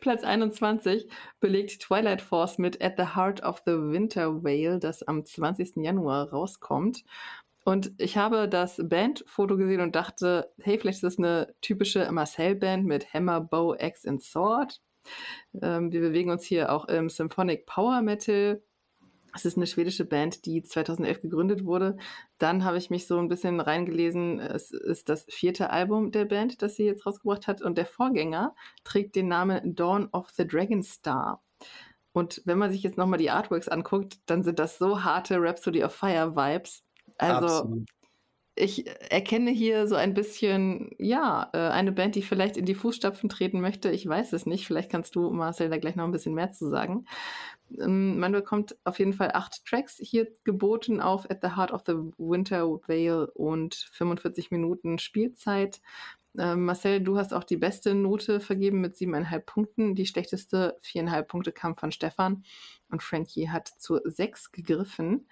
[0.00, 5.24] Platz 21 belegt Twilight Force mit At the Heart of the Winter Whale, das am
[5.24, 5.76] 20.
[5.76, 7.04] Januar rauskommt.
[7.64, 12.84] Und ich habe das Bandfoto gesehen und dachte, hey, vielleicht ist das eine typische Marcel-Band
[12.84, 14.80] mit Hammer, Bow, Axe und Sword.
[15.60, 18.62] Ähm, wir bewegen uns hier auch im Symphonic Power Metal.
[19.34, 21.96] Es ist eine schwedische Band, die 2011 gegründet wurde.
[22.38, 24.40] Dann habe ich mich so ein bisschen reingelesen.
[24.40, 27.62] Es ist das vierte Album der Band, das sie jetzt rausgebracht hat.
[27.62, 28.54] Und der Vorgänger
[28.84, 31.42] trägt den Namen Dawn of the Dragon Star.
[32.12, 35.82] Und wenn man sich jetzt nochmal die Artworks anguckt, dann sind das so harte Rhapsody
[35.82, 36.84] of Fire Vibes.
[37.22, 37.88] Also Absolut.
[38.54, 43.28] ich erkenne hier so ein bisschen, ja, äh, eine Band, die vielleicht in die Fußstapfen
[43.28, 43.90] treten möchte.
[43.90, 44.66] Ich weiß es nicht.
[44.66, 47.06] Vielleicht kannst du, Marcel, da gleich noch ein bisschen mehr zu sagen.
[47.80, 51.82] Ähm, man bekommt auf jeden Fall acht Tracks hier geboten auf At the Heart of
[51.86, 55.80] the Winter Vale und 45 Minuten Spielzeit.
[56.38, 59.94] Ähm, Marcel, du hast auch die beste Note vergeben mit siebeneinhalb Punkten.
[59.94, 62.44] Die schlechteste viereinhalb Punkte kam von Stefan
[62.90, 65.28] und Frankie hat zu sechs gegriffen.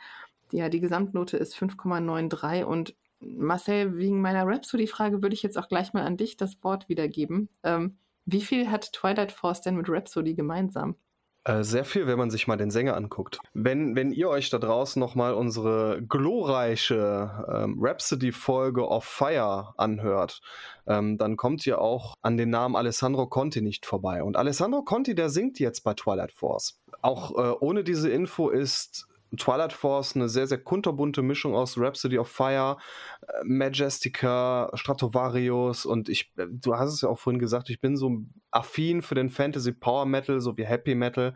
[0.53, 5.93] Ja, die Gesamtnote ist 5,93 und Marcel, wegen meiner Rhapsody-Frage würde ich jetzt auch gleich
[5.93, 7.49] mal an dich das Wort wiedergeben.
[7.63, 10.97] Ähm, wie viel hat Twilight Force denn mit Rhapsody gemeinsam?
[11.45, 13.39] Äh, sehr viel, wenn man sich mal den Sänger anguckt.
[13.55, 20.43] Wenn, wenn ihr euch da draußen nochmal unsere glorreiche ähm, Rhapsody-Folge of Fire anhört,
[20.87, 24.23] ähm, dann kommt ihr auch an den Namen Alessandro Conti nicht vorbei.
[24.23, 26.79] Und Alessandro Conti, der singt jetzt bei Twilight Force.
[27.01, 32.19] Auch äh, ohne diese Info ist Twilight Force eine sehr, sehr kunterbunte Mischung aus Rhapsody
[32.19, 32.77] of Fire,
[33.23, 37.97] äh, Majestica, Stratovarius und ich, äh, du hast es ja auch vorhin gesagt, ich bin
[37.97, 41.35] so affin für den Fantasy Power Metal, so wie Happy Metal,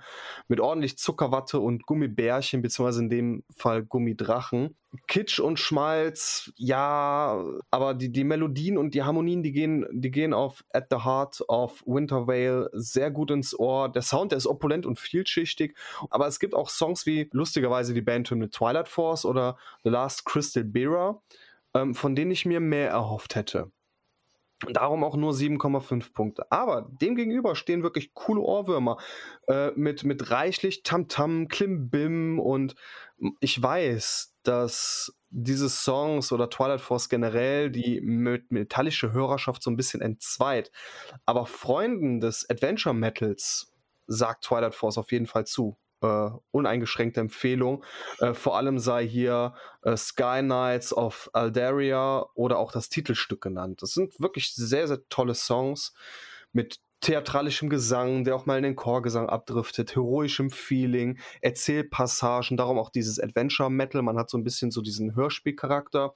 [0.49, 4.77] mit ordentlich Zuckerwatte und Gummibärchen, beziehungsweise in dem Fall Gummidrachen.
[5.09, 10.33] Kitsch und Schmalz, ja, aber die, die Melodien und die Harmonien, die gehen, die gehen
[10.33, 13.91] auf At the Heart of Winter Vale sehr gut ins Ohr.
[13.91, 15.77] Der Sound, der ist opulent und vielschichtig,
[16.11, 20.65] aber es gibt auch Songs wie lustigerweise die Bandhymne Twilight Force oder The Last Crystal
[20.65, 21.21] Bearer,
[21.75, 23.71] ähm, von denen ich mir mehr erhofft hätte.
[24.73, 26.51] Darum auch nur 7,5 Punkte.
[26.51, 28.99] Aber demgegenüber stehen wirklich coole Ohrwürmer
[29.49, 32.75] äh, mit, mit reichlich Tamtam, Klimbim und
[33.41, 40.01] ich weiß, dass diese Songs oder Twilight Force generell die metallische Hörerschaft so ein bisschen
[40.01, 40.71] entzweit.
[41.27, 43.73] Aber Freunden des Adventure Metals
[44.07, 45.77] sagt Twilight Force auf jeden Fall zu.
[46.05, 47.85] Äh, uneingeschränkte Empfehlung.
[48.19, 53.83] Äh, vor allem sei hier äh, Sky Knights of Aldaria oder auch das Titelstück genannt.
[53.83, 55.95] Das sind wirklich sehr, sehr tolle Songs
[56.53, 62.89] mit theatralischem Gesang, der auch mal in den Chorgesang abdriftet, heroischem Feeling, Erzählpassagen, darum auch
[62.89, 66.15] dieses Adventure Metal, man hat so ein bisschen so diesen Hörspielcharakter.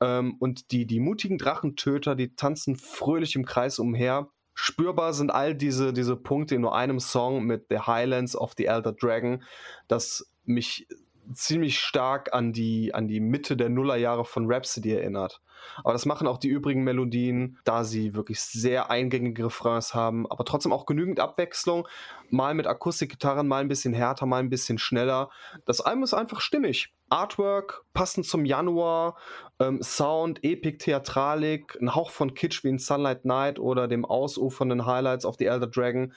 [0.00, 4.28] Ähm, und die, die mutigen Drachentöter, die tanzen fröhlich im Kreis umher.
[4.60, 8.64] Spürbar sind all diese, diese Punkte in nur einem Song mit The Highlands of the
[8.64, 9.44] Elder Dragon,
[9.86, 10.88] das mich
[11.32, 15.40] ziemlich stark an die, an die Mitte der Nullerjahre von Rhapsody erinnert.
[15.82, 20.44] Aber das machen auch die übrigen Melodien, da sie wirklich sehr eingängige Refrains haben, aber
[20.44, 21.86] trotzdem auch genügend Abwechslung.
[22.30, 25.30] Mal mit Akustikgitarren, mal ein bisschen härter, mal ein bisschen schneller.
[25.64, 26.92] Das Album ist einfach stimmig.
[27.10, 29.16] Artwork passend zum Januar,
[29.58, 34.84] ähm, Sound, Epic, Theatralik, ein Hauch von Kitsch wie in Sunlight Night oder dem ausufernden
[34.84, 36.12] Highlights of the Elder Dragon,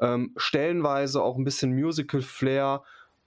[0.00, 2.84] ähm, stellenweise auch ein bisschen Musical Flair,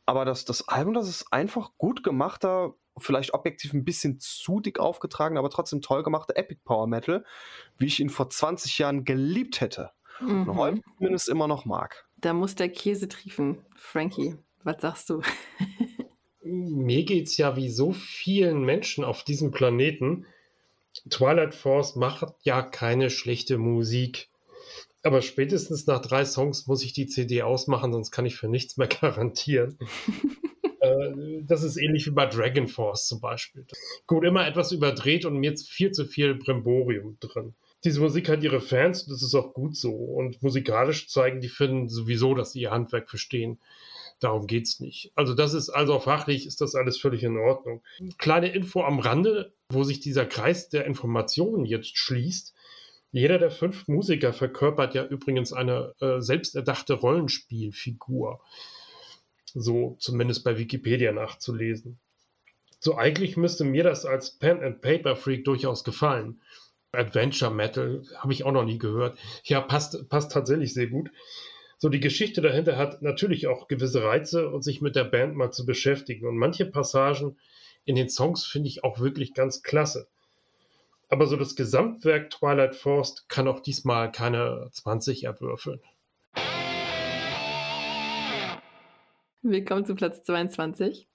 [0.09, 4.79] aber das, das Album, das ist einfach gut gemachter, vielleicht objektiv ein bisschen zu dick
[4.79, 7.23] aufgetragen, aber trotzdem toll gemachter Epic Power Metal,
[7.77, 9.91] wie ich ihn vor 20 Jahren geliebt hätte.
[10.19, 10.49] Mhm.
[10.49, 12.07] Und heute zumindest immer noch mag.
[12.17, 13.59] Da muss der Käse triefen.
[13.75, 15.21] Frankie, was sagst du?
[16.41, 20.25] Mir geht es ja wie so vielen Menschen auf diesem Planeten.
[21.11, 24.31] Twilight Force macht ja keine schlechte Musik.
[25.03, 28.77] Aber spätestens nach drei Songs muss ich die CD ausmachen, sonst kann ich für nichts
[28.77, 29.77] mehr garantieren.
[30.81, 33.65] äh, das ist ähnlich wie bei Dragon Force zum Beispiel.
[34.07, 37.53] Gut, immer etwas überdreht und mir jetzt viel zu viel Brimborium drin.
[37.85, 39.93] Diese Musik hat ihre Fans, das ist auch gut so.
[39.93, 43.59] Und musikalisch zeigen die finden sowieso, dass sie ihr Handwerk verstehen.
[44.19, 45.13] Darum geht es nicht.
[45.15, 47.81] Also das ist also fachlich ist das alles völlig in Ordnung.
[48.17, 52.53] Kleine Info am Rande, wo sich dieser Kreis der Informationen jetzt schließt.
[53.11, 58.39] Jeder der fünf Musiker verkörpert ja übrigens eine äh, selbsterdachte Rollenspielfigur.
[59.45, 61.99] So zumindest bei Wikipedia nachzulesen.
[62.79, 66.41] So eigentlich müsste mir das als Pen and Paper Freak durchaus gefallen.
[66.91, 69.17] Adventure Metal habe ich auch noch nie gehört.
[69.43, 71.09] Ja, passt, passt tatsächlich sehr gut.
[71.77, 75.51] So, die Geschichte dahinter hat natürlich auch gewisse Reize und sich mit der Band mal
[75.51, 76.27] zu beschäftigen.
[76.27, 77.37] Und manche Passagen
[77.85, 80.07] in den Songs finde ich auch wirklich ganz klasse.
[81.11, 85.81] Aber so das Gesamtwerk Twilight Force kann auch diesmal keine 20 erwürfeln.
[89.41, 91.08] Willkommen zu Platz 22.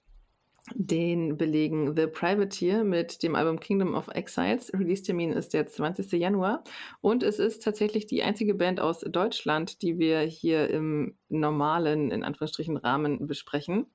[0.73, 4.73] Den belegen The Privateer mit dem Album Kingdom of Exiles.
[4.73, 6.11] Release-Termin ist der 20.
[6.13, 6.63] Januar.
[7.01, 12.23] Und es ist tatsächlich die einzige Band aus Deutschland, die wir hier im normalen, in
[12.23, 13.85] Anführungsstrichen, Rahmen besprechen.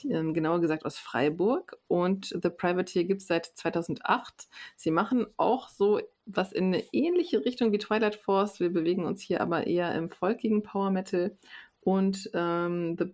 [0.00, 1.78] Die, ähm, genauer gesagt aus Freiburg.
[1.88, 4.48] Und The Privateer gibt es seit 2008.
[4.76, 8.60] Sie machen auch so was in eine ähnliche Richtung wie Twilight Force.
[8.60, 11.36] Wir bewegen uns hier aber eher im folkigen Power Metal.
[11.80, 13.12] Und ähm, The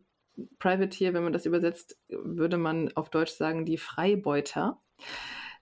[0.58, 4.80] Privateer, wenn man das übersetzt, würde man auf Deutsch sagen, die Freibeuter.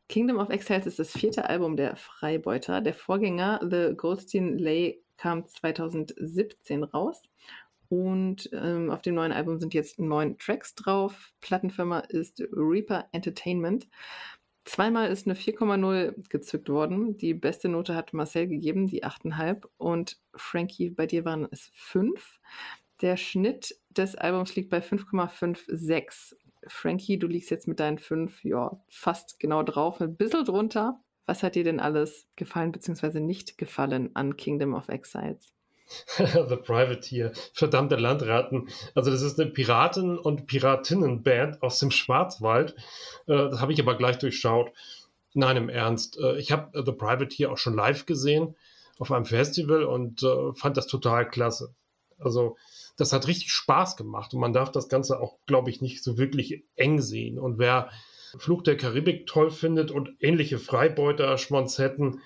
[0.09, 2.81] Kingdom of Exiles ist das vierte Album der Freibeuter.
[2.81, 7.23] Der Vorgänger The Goldstein Lay kam 2017 raus.
[7.89, 11.33] Und ähm, auf dem neuen Album sind jetzt neun Tracks drauf.
[11.41, 13.89] Plattenfirma ist Reaper Entertainment.
[14.65, 17.17] Zweimal ist eine 4,0 gezückt worden.
[17.17, 19.69] Die beste Note hat Marcel gegeben, die 8,5.
[19.77, 22.41] Und Frankie, bei dir waren es 5.
[23.03, 26.35] Der Schnitt des Albums liegt bei 5,56.
[26.69, 31.01] Frankie, du liegst jetzt mit deinen 5, ja, fast genau drauf, ein bisschen drunter.
[31.27, 33.21] Was hat dir denn alles gefallen bzw.
[33.21, 35.53] nicht gefallen an Kingdom of Exiles?
[36.17, 38.69] The Privateer, verdammte Landratten.
[38.95, 42.75] Also das ist eine Piraten- und Piratinnenband aus dem Schwarzwald.
[43.27, 44.73] Äh, das habe ich aber gleich durchschaut.
[45.35, 46.19] Nein, im Ernst.
[46.19, 48.57] Äh, ich habe The Privateer auch schon live gesehen
[48.99, 51.75] auf einem Festival und äh, fand das total klasse.
[52.19, 52.57] Also
[52.97, 56.19] das hat richtig Spaß gemacht und man darf das Ganze auch, glaube ich, nicht so
[56.19, 57.39] wirklich eng sehen.
[57.39, 57.91] Und wer
[58.39, 62.21] Fluch der Karibik toll findet und ähnliche Freibeuter-Schmonzetten,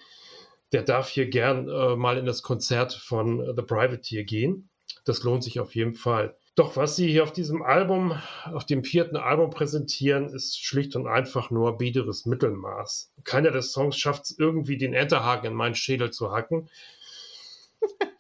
[0.73, 4.69] der darf hier gern äh, mal in das Konzert von The Privateer gehen.
[5.05, 6.37] Das lohnt sich auf jeden Fall.
[6.57, 11.07] Doch was sie hier auf diesem Album, auf dem vierten Album präsentieren, ist schlicht und
[11.07, 13.13] einfach nur biederes Mittelmaß.
[13.25, 16.69] Keiner der Songs schafft es irgendwie, den Enterhaken in meinen Schädel zu hacken.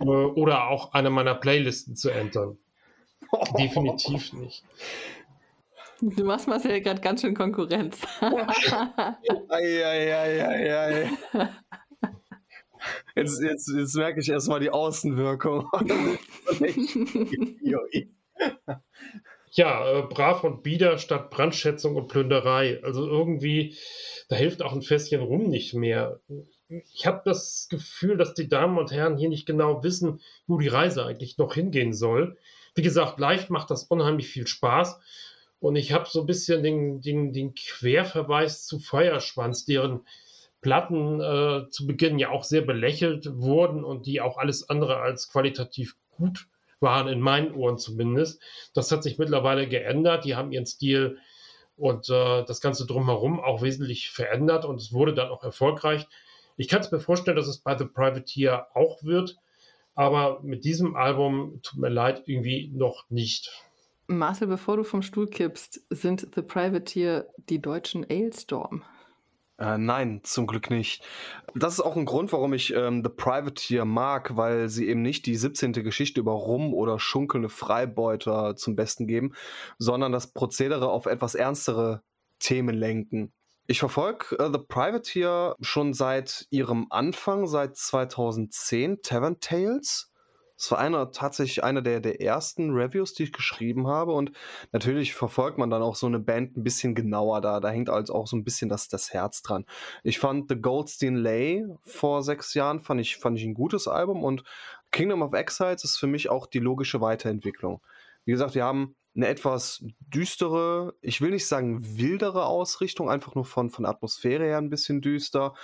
[0.00, 2.58] Äh, oder auch eine meiner Playlisten zu entern.
[3.58, 4.64] Definitiv nicht.
[6.00, 7.98] Du machst Marcel gerade ganz schön Konkurrenz.
[8.20, 11.11] ei, ei, ei, ei, ei.
[13.14, 15.68] Jetzt, jetzt, jetzt merke ich erstmal die Außenwirkung.
[19.50, 22.80] ja, äh, brav und bieder statt Brandschätzung und Plünderei.
[22.82, 23.76] Also irgendwie,
[24.28, 26.20] da hilft auch ein Fässchen rum nicht mehr
[26.71, 30.68] ich habe das Gefühl, dass die Damen und Herren hier nicht genau wissen, wo die
[30.68, 32.37] Reise eigentlich noch hingehen soll.
[32.75, 35.01] Wie gesagt, live macht das unheimlich viel Spaß.
[35.59, 40.07] Und ich habe so ein bisschen den, den, den Querverweis zu Feuerschwanz, deren
[40.62, 45.31] Platten äh, zu Beginn ja auch sehr belächelt wurden und die auch alles andere als
[45.31, 46.47] qualitativ gut
[46.79, 48.41] waren, in meinen Ohren zumindest.
[48.75, 50.25] Das hat sich mittlerweile geändert.
[50.25, 51.18] Die haben ihren Stil
[51.77, 56.07] und äh, das Ganze drumherum auch wesentlich verändert und es wurde dann auch erfolgreich.
[56.61, 59.38] Ich kann es mir vorstellen, dass es bei The Privateer auch wird,
[59.94, 63.50] aber mit diesem Album tut mir leid, irgendwie noch nicht.
[64.08, 68.82] Marcel, bevor du vom Stuhl kippst, sind The Privateer die deutschen Ailstorm?
[69.56, 71.02] Äh, nein, zum Glück nicht.
[71.54, 75.24] Das ist auch ein Grund, warum ich ähm, The Privateer mag, weil sie eben nicht
[75.24, 75.72] die 17.
[75.72, 79.32] Geschichte über Rum oder schunkelnde Freibeuter zum Besten geben,
[79.78, 82.02] sondern das Prozedere auf etwas ernstere
[82.38, 83.32] Themen lenken.
[83.71, 90.11] Ich verfolge äh, The Privateer schon seit ihrem Anfang, seit 2010, Tavern Tales.
[90.59, 94.11] Das war einer, tatsächlich einer der, der ersten Reviews, die ich geschrieben habe.
[94.11, 94.33] Und
[94.73, 97.61] natürlich verfolgt man dann auch so eine Band ein bisschen genauer da.
[97.61, 99.64] Da hängt also auch so ein bisschen das, das Herz dran.
[100.03, 104.25] Ich fand The Goldstein Lay vor sechs Jahren, fand ich, fand ich ein gutes Album.
[104.25, 104.43] Und
[104.91, 107.81] Kingdom of Exiles ist für mich auch die logische Weiterentwicklung.
[108.25, 113.44] Wie gesagt, wir haben eine etwas düstere, ich will nicht sagen wildere Ausrichtung, einfach nur
[113.44, 115.54] von, von Atmosphäre her ein bisschen düster,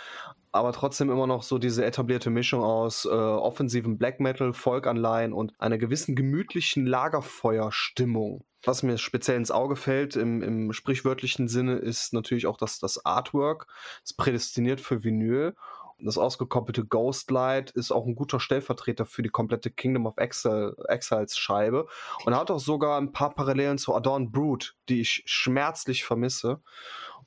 [0.51, 5.53] aber trotzdem immer noch so diese etablierte Mischung aus äh, offensiven Black Metal, Folkanleihen und
[5.59, 8.45] einer gewissen gemütlichen Lagerfeuerstimmung.
[8.65, 13.05] Was mir speziell ins Auge fällt im, im sprichwörtlichen Sinne ist natürlich auch das, das
[13.05, 13.67] Artwork.
[14.05, 15.55] Es prädestiniert für Vinyl
[15.99, 21.39] das ausgekoppelte Ghostlight ist auch ein guter Stellvertreter für die komplette Kingdom of Exile, Exiles
[21.39, 21.87] Scheibe
[22.25, 26.61] und hat auch sogar ein paar Parallelen zu Adorn Brood, die ich schmerzlich vermisse.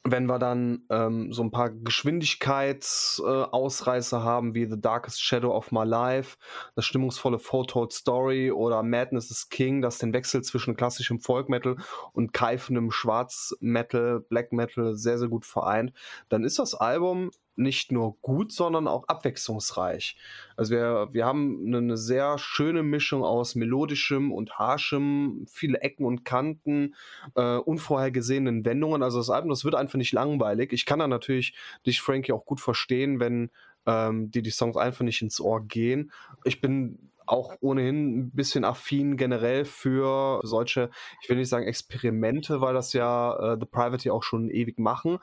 [0.05, 5.74] Wenn wir dann ähm, so ein paar Geschwindigkeitsausreißer äh, haben, wie The Darkest Shadow of
[5.74, 6.38] My Life,
[6.76, 11.76] das stimmungsvolle Foretold Story oder Madness is King, das den Wechsel zwischen klassischem Folk Metal
[12.13, 15.91] und keifendem Schwarz Metal, Black Metal sehr, sehr gut vereint,
[16.30, 20.18] dann ist das Album nicht nur gut, sondern auch abwechslungsreich.
[20.55, 26.24] Also wir, wir haben eine sehr schöne Mischung aus melodischem und harschem, viele Ecken und
[26.26, 26.95] Kanten,
[27.36, 29.03] äh, unvorhergesehenen Wendungen.
[29.03, 30.74] Also das Album, das wird einfach nicht langweilig.
[30.74, 31.53] Ich kann da natürlich
[31.86, 33.51] dich, Frankie, auch gut verstehen, wenn
[33.86, 36.12] ähm, die, die Songs einfach nicht ins Ohr gehen.
[36.45, 40.89] Ich bin auch ohnehin ein bisschen affin generell für solche,
[41.22, 45.20] ich will nicht sagen Experimente, weil das ja äh, The Private auch schon ewig machen.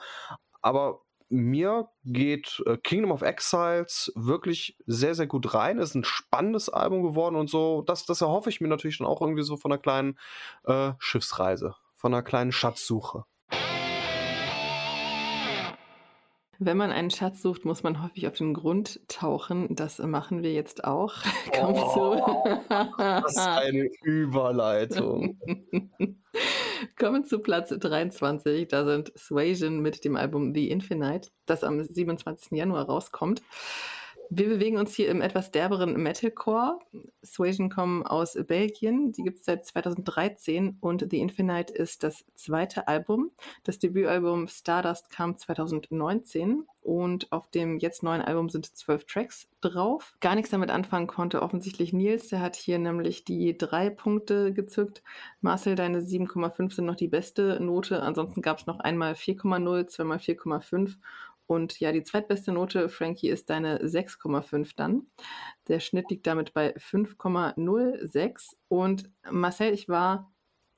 [0.63, 5.79] Aber mir geht äh, Kingdom of Exiles wirklich sehr, sehr gut rein.
[5.79, 7.83] Ist ein spannendes Album geworden und so.
[7.83, 10.19] Das, das erhoffe ich mir natürlich dann auch irgendwie so von einer kleinen
[10.65, 13.25] äh, Schiffsreise, von einer kleinen Schatzsuche.
[16.59, 19.75] Wenn man einen Schatz sucht, muss man häufig auf den Grund tauchen.
[19.75, 21.15] Das machen wir jetzt auch.
[21.53, 22.61] Kommst oh, du?
[22.99, 25.39] das ist eine Überleitung.
[26.99, 28.69] Kommen zu Platz 23.
[28.69, 32.53] Da sind Suasion mit dem Album The Infinite, das am 27.
[32.53, 33.43] Januar rauskommt.
[34.29, 36.81] Wir bewegen uns hier im etwas derberen Metalcore.
[37.23, 39.13] Suasion kommen aus Belgien.
[39.13, 43.31] Die gibt es seit 2013 und The Infinite ist das zweite Album.
[43.63, 50.15] Das Debütalbum Stardust kam 2019 und auf dem jetzt neuen Album sind zwölf Tracks drauf.
[50.21, 52.29] Gar nichts damit anfangen konnte offensichtlich Nils.
[52.29, 55.03] Der hat hier nämlich die drei Punkte gezückt.
[55.41, 58.03] Marcel, deine 7,5 sind noch die beste Note.
[58.03, 60.97] Ansonsten gab es noch einmal 4,0, zweimal 4,5
[61.47, 65.07] und ja, die zweitbeste Note, Frankie, ist deine 6,5 dann.
[65.69, 68.57] Der Schnitt liegt damit bei 5,06.
[68.69, 70.33] Und Marcel, ich war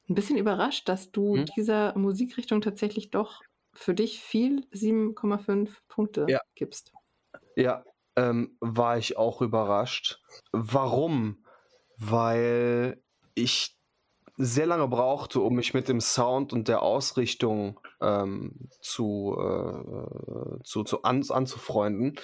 [0.09, 1.47] ein bisschen überrascht, dass du hm?
[1.57, 3.41] dieser Musikrichtung tatsächlich doch
[3.73, 6.41] für dich viel 7,5 Punkte ja.
[6.55, 6.93] gibst.
[7.57, 7.85] Ja,
[8.17, 10.21] ähm, war ich auch überrascht.
[10.53, 11.45] Warum?
[11.97, 13.03] Weil
[13.35, 13.78] ich
[14.41, 20.85] sehr lange brauchte, um mich mit dem Sound und der Ausrichtung ähm, zu, äh, zu,
[20.85, 22.15] zu an, anzufreunden.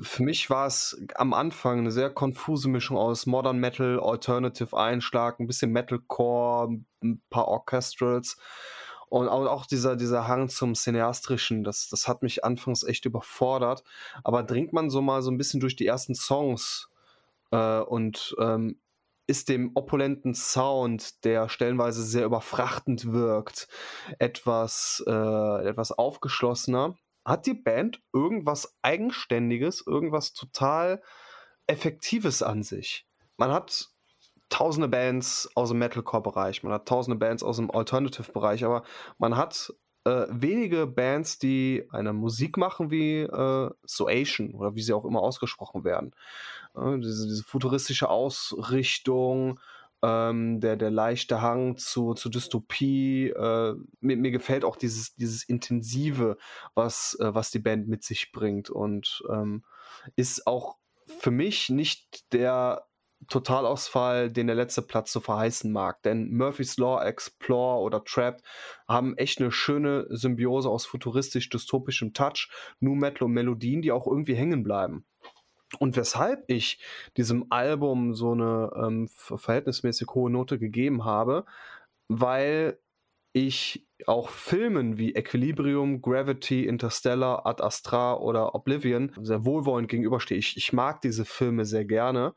[0.00, 5.38] Für mich war es am Anfang eine sehr konfuse Mischung aus Modern Metal, Alternative Einschlag,
[5.38, 8.36] ein bisschen Metalcore, ein paar Orchestrals.
[9.08, 13.84] Und auch dieser, dieser Hang zum Cineastrischen, das, das hat mich anfangs echt überfordert.
[14.24, 16.90] Aber dringt man so mal so ein bisschen durch die ersten Songs
[17.52, 18.80] äh, und ähm,
[19.26, 23.68] ist dem opulenten Sound, der stellenweise sehr überfrachtend wirkt,
[24.18, 26.96] etwas, äh, etwas aufgeschlossener.
[27.24, 31.02] Hat die Band irgendwas Eigenständiges, irgendwas total
[31.66, 33.06] Effektives an sich?
[33.36, 33.88] Man hat
[34.50, 38.84] tausende Bands aus dem Metalcore-Bereich, man hat tausende Bands aus dem Alternative-Bereich, aber
[39.18, 39.72] man hat
[40.04, 45.20] äh, wenige Bands, die eine Musik machen wie äh, Soation oder wie sie auch immer
[45.20, 46.14] ausgesprochen werden.
[46.76, 49.60] Äh, diese, diese, futuristische Ausrichtung,
[50.02, 53.30] ähm, der, der leichte Hang zu, zu Dystopie.
[53.30, 56.36] Äh, mir, mir gefällt auch dieses, dieses Intensive,
[56.74, 59.64] was, äh, was die Band mit sich bringt und ähm,
[60.16, 60.76] ist auch
[61.06, 62.86] für mich nicht der
[63.28, 66.02] Totalausfall, den der letzte Platz so verheißen mag.
[66.02, 68.42] Denn Murphy's Law, Explore oder Trapped
[68.88, 72.50] haben echt eine schöne Symbiose aus futuristisch-dystopischem Touch,
[72.80, 75.04] New Metal und Melodien, die auch irgendwie hängen bleiben.
[75.78, 76.78] Und weshalb ich
[77.16, 81.44] diesem Album so eine ähm, verhältnismäßig hohe Note gegeben habe,
[82.08, 82.78] weil
[83.34, 90.38] ich auch Filmen wie Equilibrium, Gravity, Interstellar, Ad Astra oder Oblivion sehr wohlwollend gegenüberstehe.
[90.38, 92.34] Ich, ich mag diese Filme sehr gerne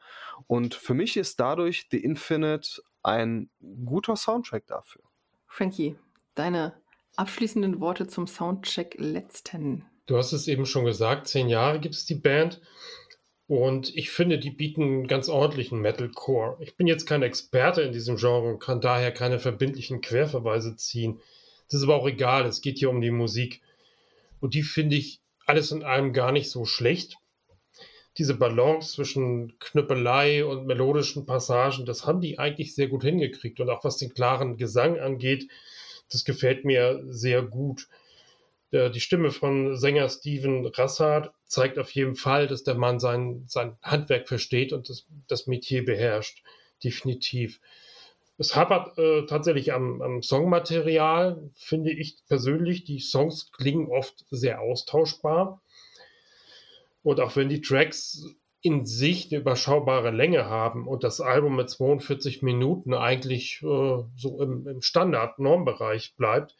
[0.47, 3.49] und für mich ist dadurch The Infinite ein
[3.85, 5.03] guter Soundtrack dafür.
[5.45, 5.95] Frankie,
[6.33, 6.73] deine
[7.15, 9.85] abschließenden Worte zum Soundcheck letzten.
[10.07, 12.59] Du hast es eben schon gesagt, zehn Jahre gibt es die Band.
[13.47, 16.57] Und ich finde, die bieten ganz ordentlichen Metalcore.
[16.59, 21.21] Ich bin jetzt kein Experte in diesem Genre und kann daher keine verbindlichen Querverweise ziehen.
[21.69, 23.61] Das ist aber auch egal, es geht hier um die Musik.
[24.41, 27.17] Und die finde ich alles in allem gar nicht so schlecht.
[28.17, 33.61] Diese Balance zwischen Knüppelei und melodischen Passagen, das haben die eigentlich sehr gut hingekriegt.
[33.61, 35.47] Und auch was den klaren Gesang angeht,
[36.11, 37.87] das gefällt mir sehr gut.
[38.73, 43.77] Die Stimme von Sänger Steven Rassard zeigt auf jeden Fall, dass der Mann sein, sein
[43.81, 46.43] Handwerk versteht und das, das Metier beherrscht.
[46.83, 47.61] Definitiv.
[48.37, 52.83] Es hapert äh, tatsächlich am, am, Songmaterial, finde ich persönlich.
[52.83, 55.61] Die Songs klingen oft sehr austauschbar.
[57.03, 58.25] Und auch wenn die Tracks
[58.61, 64.41] in sich eine überschaubare Länge haben und das Album mit 42 Minuten eigentlich äh, so
[64.41, 66.55] im, im Standard-Normbereich bleibt,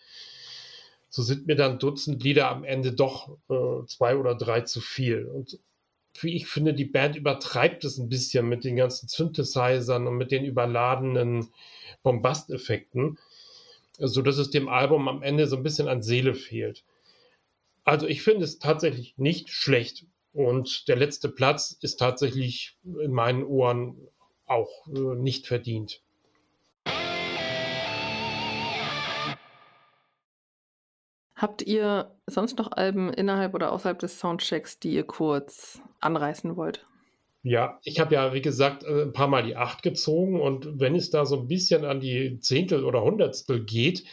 [1.09, 5.25] so sind mir dann Dutzend Lieder am Ende doch äh, zwei oder drei zu viel.
[5.25, 5.59] Und
[6.19, 10.31] wie ich finde, die Band übertreibt es ein bisschen mit den ganzen Synthesizern und mit
[10.31, 11.49] den überladenen
[12.03, 13.17] Bombasteffekten,
[13.99, 16.83] sodass es dem Album am Ende so ein bisschen an Seele fehlt.
[17.83, 20.05] Also ich finde es tatsächlich nicht schlecht.
[20.33, 23.97] Und der letzte Platz ist tatsächlich in meinen Ohren
[24.45, 26.03] auch äh, nicht verdient.
[31.37, 36.87] Habt ihr sonst noch Alben innerhalb oder außerhalb des Soundchecks, die ihr kurz anreißen wollt?
[37.43, 40.95] Ja, ich habe ja, wie gesagt, äh, ein paar Mal die Acht gezogen und wenn
[40.95, 44.03] es da so ein bisschen an die Zehntel oder Hundertstel geht,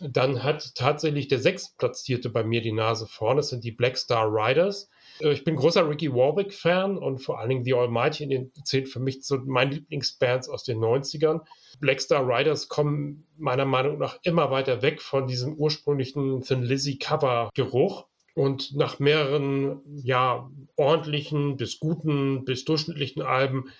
[0.00, 3.40] dann hat tatsächlich der Sechstplatzierte bei mir die Nase vorne.
[3.40, 4.88] Das sind die Black Star Riders.
[5.20, 9.22] Äh, ich bin großer Ricky Warwick-Fan und vor allen Dingen The Almighty zählt für mich
[9.22, 11.40] zu meinen Lieblingsbands aus den 90ern.
[11.80, 16.98] Black Star Riders kommen meiner Meinung nach immer weiter weg von diesem ursprünglichen Thin Lizzy
[16.98, 18.06] Cover-Geruch.
[18.34, 23.70] Und nach mehreren, ja, ordentlichen bis guten bis durchschnittlichen Alben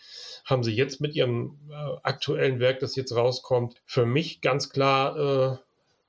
[0.47, 5.19] haben sie jetzt mit ihrem äh, aktuellen Werk, das jetzt rauskommt, für mich ganz klar
[5.19, 5.57] äh,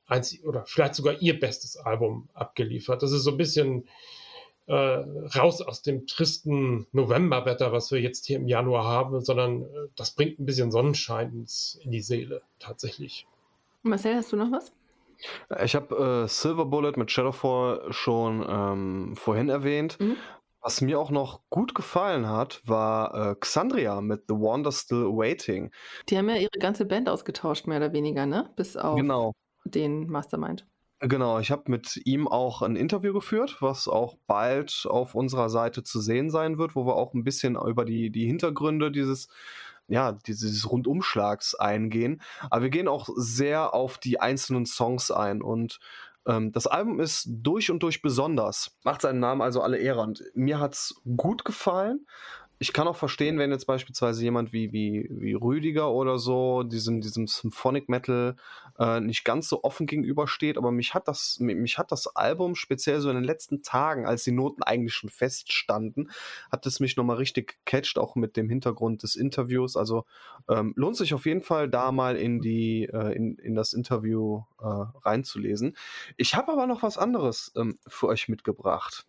[0.08, 3.04] eins oder vielleicht sogar ihr bestes Album abgeliefert.
[3.04, 3.88] Das ist so ein bisschen
[4.68, 9.66] äh, raus aus dem tristen Novemberwetter, was wir jetzt hier im Januar haben, sondern äh,
[9.96, 13.28] das bringt ein bisschen Sonnenschein ins, in die Seele tatsächlich.
[13.84, 14.72] Marcel, hast du noch was?
[15.64, 20.00] Ich habe äh, Silver Bullet mit Shadowfall schon ähm, vorhin erwähnt.
[20.00, 20.18] Mhm.
[20.62, 25.72] Was mir auch noch gut gefallen hat, war äh, Xandria mit The Wonder Still Waiting.
[26.10, 28.52] Die haben ja ihre ganze Band ausgetauscht, mehr oder weniger, ne?
[28.58, 29.32] Bis auf genau.
[29.64, 30.68] den Mastermind.
[31.00, 35.84] Genau, ich habe mit ihm auch ein Interview geführt, was auch bald auf unserer Seite
[35.84, 39.28] zu sehen sein wird, wo wir auch ein bisschen über die, die Hintergründe dieses,
[39.88, 42.22] ja, dieses Rundumschlags eingehen.
[42.50, 45.80] Aber wir gehen auch sehr auf die einzelnen Songs ein und
[46.26, 50.02] ähm, das Album ist durch und durch besonders, macht seinen Namen also alle Ehre.
[50.02, 52.08] Und mir hat es gut gefallen
[52.60, 57.02] ich kann auch verstehen, wenn jetzt beispielsweise jemand wie, wie, wie Rüdiger oder so diesem,
[57.02, 58.36] diesem Symphonic Metal
[58.80, 63.00] äh, nicht ganz so offen gegenübersteht, aber mich hat das, mich hat das Album speziell
[63.00, 66.10] so in den letzten Tagen, als die Noten eigentlich schon feststanden,
[66.52, 69.78] hat es mich nochmal richtig gecatcht, auch mit dem Hintergrund des Interviews.
[69.78, 70.06] Also
[70.50, 74.44] ähm, lohnt sich auf jeden Fall, da mal in die, äh, in, in das Interview
[74.60, 74.66] äh,
[75.04, 75.76] reinzulesen.
[76.18, 79.06] Ich habe aber noch was anderes ähm, für euch mitgebracht.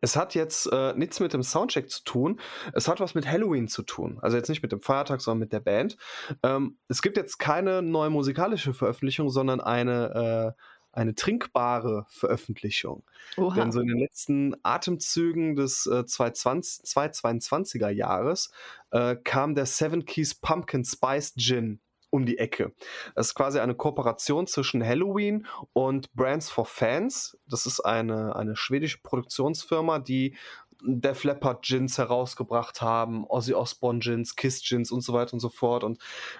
[0.00, 2.40] Es hat jetzt äh, nichts mit dem Soundcheck zu tun.
[2.72, 4.18] Es hat was mit Halloween zu tun.
[4.20, 5.96] Also jetzt nicht mit dem Feiertag, sondern mit der Band.
[6.42, 10.62] Ähm, es gibt jetzt keine neue musikalische Veröffentlichung, sondern eine, äh,
[10.92, 13.04] eine trinkbare Veröffentlichung.
[13.36, 13.54] Oha.
[13.54, 18.50] Denn so in den letzten Atemzügen des äh, 2022er Jahres
[18.90, 21.80] äh, kam der Seven Keys Pumpkin Spice Gin
[22.10, 22.72] um die Ecke.
[23.14, 27.38] Das ist quasi eine Kooperation zwischen Halloween und Brands for Fans.
[27.48, 30.36] Das ist eine, eine schwedische Produktionsfirma, die
[30.82, 35.48] Def Leppard Gins herausgebracht haben, Ozzy Osbourne Gins, Kiss Gins und so weiter und so
[35.48, 35.84] fort.
[35.84, 35.98] Und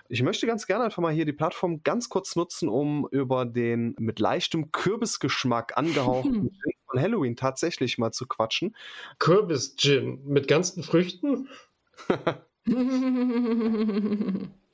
[0.08, 3.94] ich möchte ganz gerne einfach mal hier die Plattform ganz kurz nutzen, um über den
[3.98, 8.76] mit leichtem Kürbisgeschmack angehauchten Gin von Halloween tatsächlich mal zu quatschen.
[9.18, 11.48] Kürbis-Gin mit ganzen Früchten?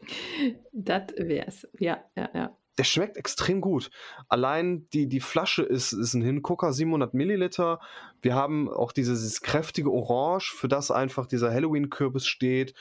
[0.73, 1.67] das wär's.
[1.79, 3.91] Ja, ja, ja der schmeckt extrem gut.
[4.29, 7.81] Allein die, die Flasche ist, ist ein Hingucker, 700 Milliliter.
[8.23, 12.75] Wir haben auch dieses kräftige Orange, für das einfach dieser Halloween-Kürbis steht.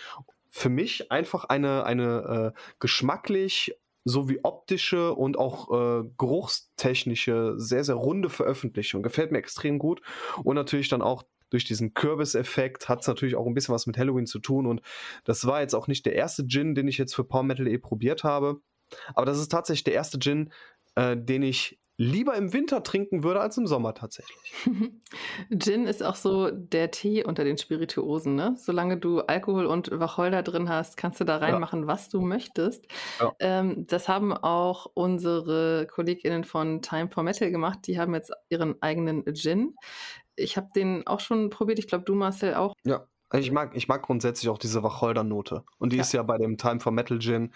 [0.49, 7.95] Für mich einfach eine, eine äh, geschmacklich sowie optische und auch äh, geruchstechnische sehr, sehr
[7.95, 9.03] runde Veröffentlichung.
[9.03, 10.01] Gefällt mir extrem gut.
[10.43, 13.97] Und natürlich dann auch durch diesen Kürbis-Effekt hat es natürlich auch ein bisschen was mit
[13.97, 14.65] Halloween zu tun.
[14.65, 14.81] Und
[15.23, 17.77] das war jetzt auch nicht der erste Gin, den ich jetzt für Power Metal E
[17.77, 18.61] probiert habe.
[19.13, 20.51] Aber das ist tatsächlich der erste Gin,
[20.95, 24.41] äh, den ich lieber im Winter trinken würde als im Sommer tatsächlich.
[25.51, 28.55] Gin ist auch so der Tee unter den Spirituosen, ne?
[28.57, 31.87] Solange du Alkohol und Wacholder drin hast, kannst du da reinmachen, ja.
[31.87, 32.87] was du möchtest.
[33.19, 33.33] Ja.
[33.39, 37.79] Ähm, das haben auch unsere KollegInnen von Time for Metal gemacht.
[37.85, 39.75] Die haben jetzt ihren eigenen Gin.
[40.41, 41.79] Ich habe den auch schon probiert.
[41.79, 42.73] Ich glaube, du, Marcel, auch.
[42.83, 43.05] Ja.
[43.29, 45.63] Also ich mag, ich mag grundsätzlich auch diese Wacholder-Note.
[45.77, 46.01] Und die ja.
[46.01, 47.53] ist ja bei dem Time for Metal Gin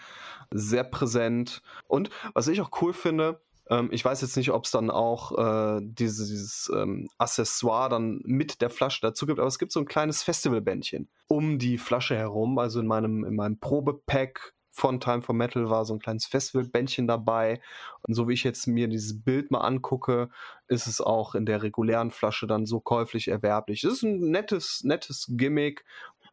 [0.50, 1.60] sehr präsent.
[1.86, 5.36] Und was ich auch cool finde, ähm, ich weiß jetzt nicht, ob es dann auch
[5.36, 9.80] äh, dieses, dieses ähm, Accessoire dann mit der Flasche dazu gibt, aber es gibt so
[9.80, 12.58] ein kleines Festivalbändchen um die Flasche herum.
[12.58, 17.06] Also in meinem, in meinem Probepack von Time for Metal war so ein kleines Festivalbändchen
[17.06, 17.60] dabei.
[18.06, 20.30] Und so wie ich jetzt mir dieses Bild mal angucke,
[20.68, 23.82] ist es auch in der regulären Flasche dann so käuflich erwerblich.
[23.84, 25.84] Es ist ein nettes, nettes Gimmick,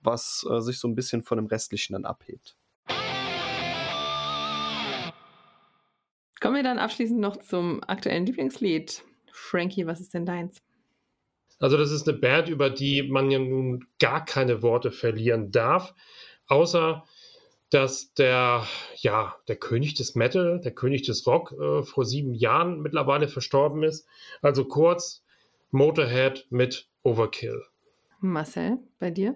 [0.02, 2.56] was äh, sich so ein bisschen von dem restlichen dann abhebt.
[6.40, 9.04] Kommen wir dann abschließend noch zum aktuellen Lieblingslied.
[9.32, 10.62] Frankie, was ist denn deins?
[11.60, 15.96] Also das ist eine Band, über die man ja nun gar keine Worte verlieren darf,
[16.48, 17.06] außer
[17.74, 18.68] dass der,
[18.98, 23.84] ja, der König des Metal, der König des Rock äh, vor sieben Jahren mittlerweile verstorben
[23.84, 24.08] ist.
[24.42, 25.24] Also kurz
[25.72, 27.64] Motorhead mit Overkill.
[28.20, 29.36] Marcel, bei dir?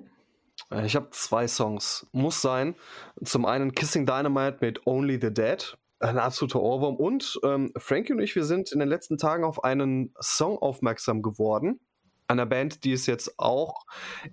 [0.72, 2.08] Äh, ich habe zwei Songs.
[2.12, 2.76] Muss sein.
[3.24, 5.76] Zum einen Kissing Dynamite mit Only the Dead.
[6.00, 6.96] Ein absoluter Ohrwurm.
[6.96, 11.24] Und ähm, Frankie und ich, wir sind in den letzten Tagen auf einen Song aufmerksam
[11.24, 11.80] geworden.
[12.28, 13.86] Einer Band, die es jetzt auch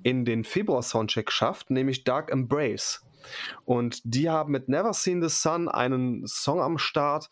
[0.02, 3.02] in den Februar-Soundcheck schafft, nämlich Dark Embrace.
[3.64, 7.30] Und die haben mit Never Seen the Sun einen Song am Start.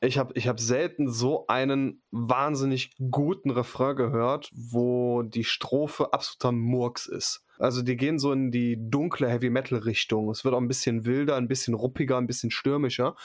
[0.00, 6.52] Ich habe ich hab selten so einen wahnsinnig guten Refrain gehört, wo die Strophe absoluter
[6.52, 7.44] Murks ist.
[7.58, 10.30] Also die gehen so in die dunkle Heavy Metal Richtung.
[10.30, 13.16] Es wird auch ein bisschen wilder, ein bisschen ruppiger, ein bisschen stürmischer.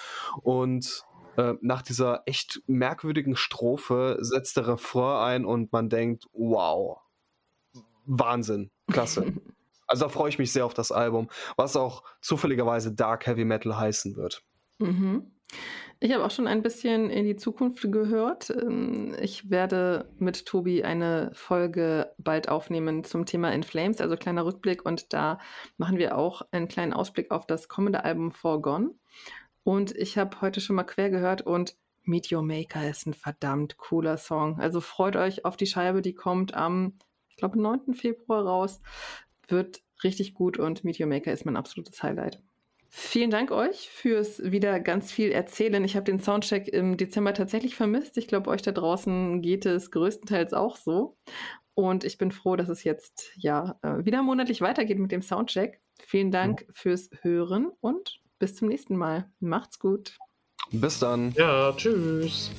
[0.41, 1.05] Und
[1.37, 6.99] äh, nach dieser echt merkwürdigen Strophe setzt der Refrain ein und man denkt, wow,
[8.05, 9.33] Wahnsinn, klasse.
[9.87, 13.77] Also da freue ich mich sehr auf das Album, was auch zufälligerweise Dark Heavy Metal
[13.77, 14.43] heißen wird.
[14.79, 15.31] Mhm.
[15.99, 18.49] Ich habe auch schon ein bisschen in die Zukunft gehört.
[18.49, 24.45] Ähm, ich werde mit Tobi eine Folge bald aufnehmen zum Thema In Flames, also kleiner
[24.45, 24.85] Rückblick.
[24.85, 25.39] Und da
[25.77, 28.91] machen wir auch einen kleinen Ausblick auf das kommende Album Forgone.
[29.63, 33.77] Und ich habe heute schon mal quer gehört und Meet Your Maker ist ein verdammt
[33.77, 34.59] cooler Song.
[34.59, 36.97] Also freut euch auf die Scheibe, die kommt am,
[37.29, 37.93] ich glaube, 9.
[37.93, 38.81] Februar raus
[39.47, 42.41] wird richtig gut und Meteor Maker ist mein absolutes Highlight.
[42.95, 45.83] Vielen Dank euch fürs wieder ganz viel erzählen.
[45.83, 48.17] Ich habe den Soundcheck im Dezember tatsächlich vermisst.
[48.17, 51.17] Ich glaube, euch da draußen geht es größtenteils auch so.
[51.73, 55.81] Und ich bin froh, dass es jetzt ja äh, wieder monatlich weitergeht mit dem Soundcheck.
[56.03, 56.67] Vielen Dank ja.
[56.71, 59.31] fürs Hören und bis zum nächsten Mal.
[59.39, 60.17] Macht's gut.
[60.71, 61.31] Bis dann.
[61.31, 62.51] Ja, tschüss.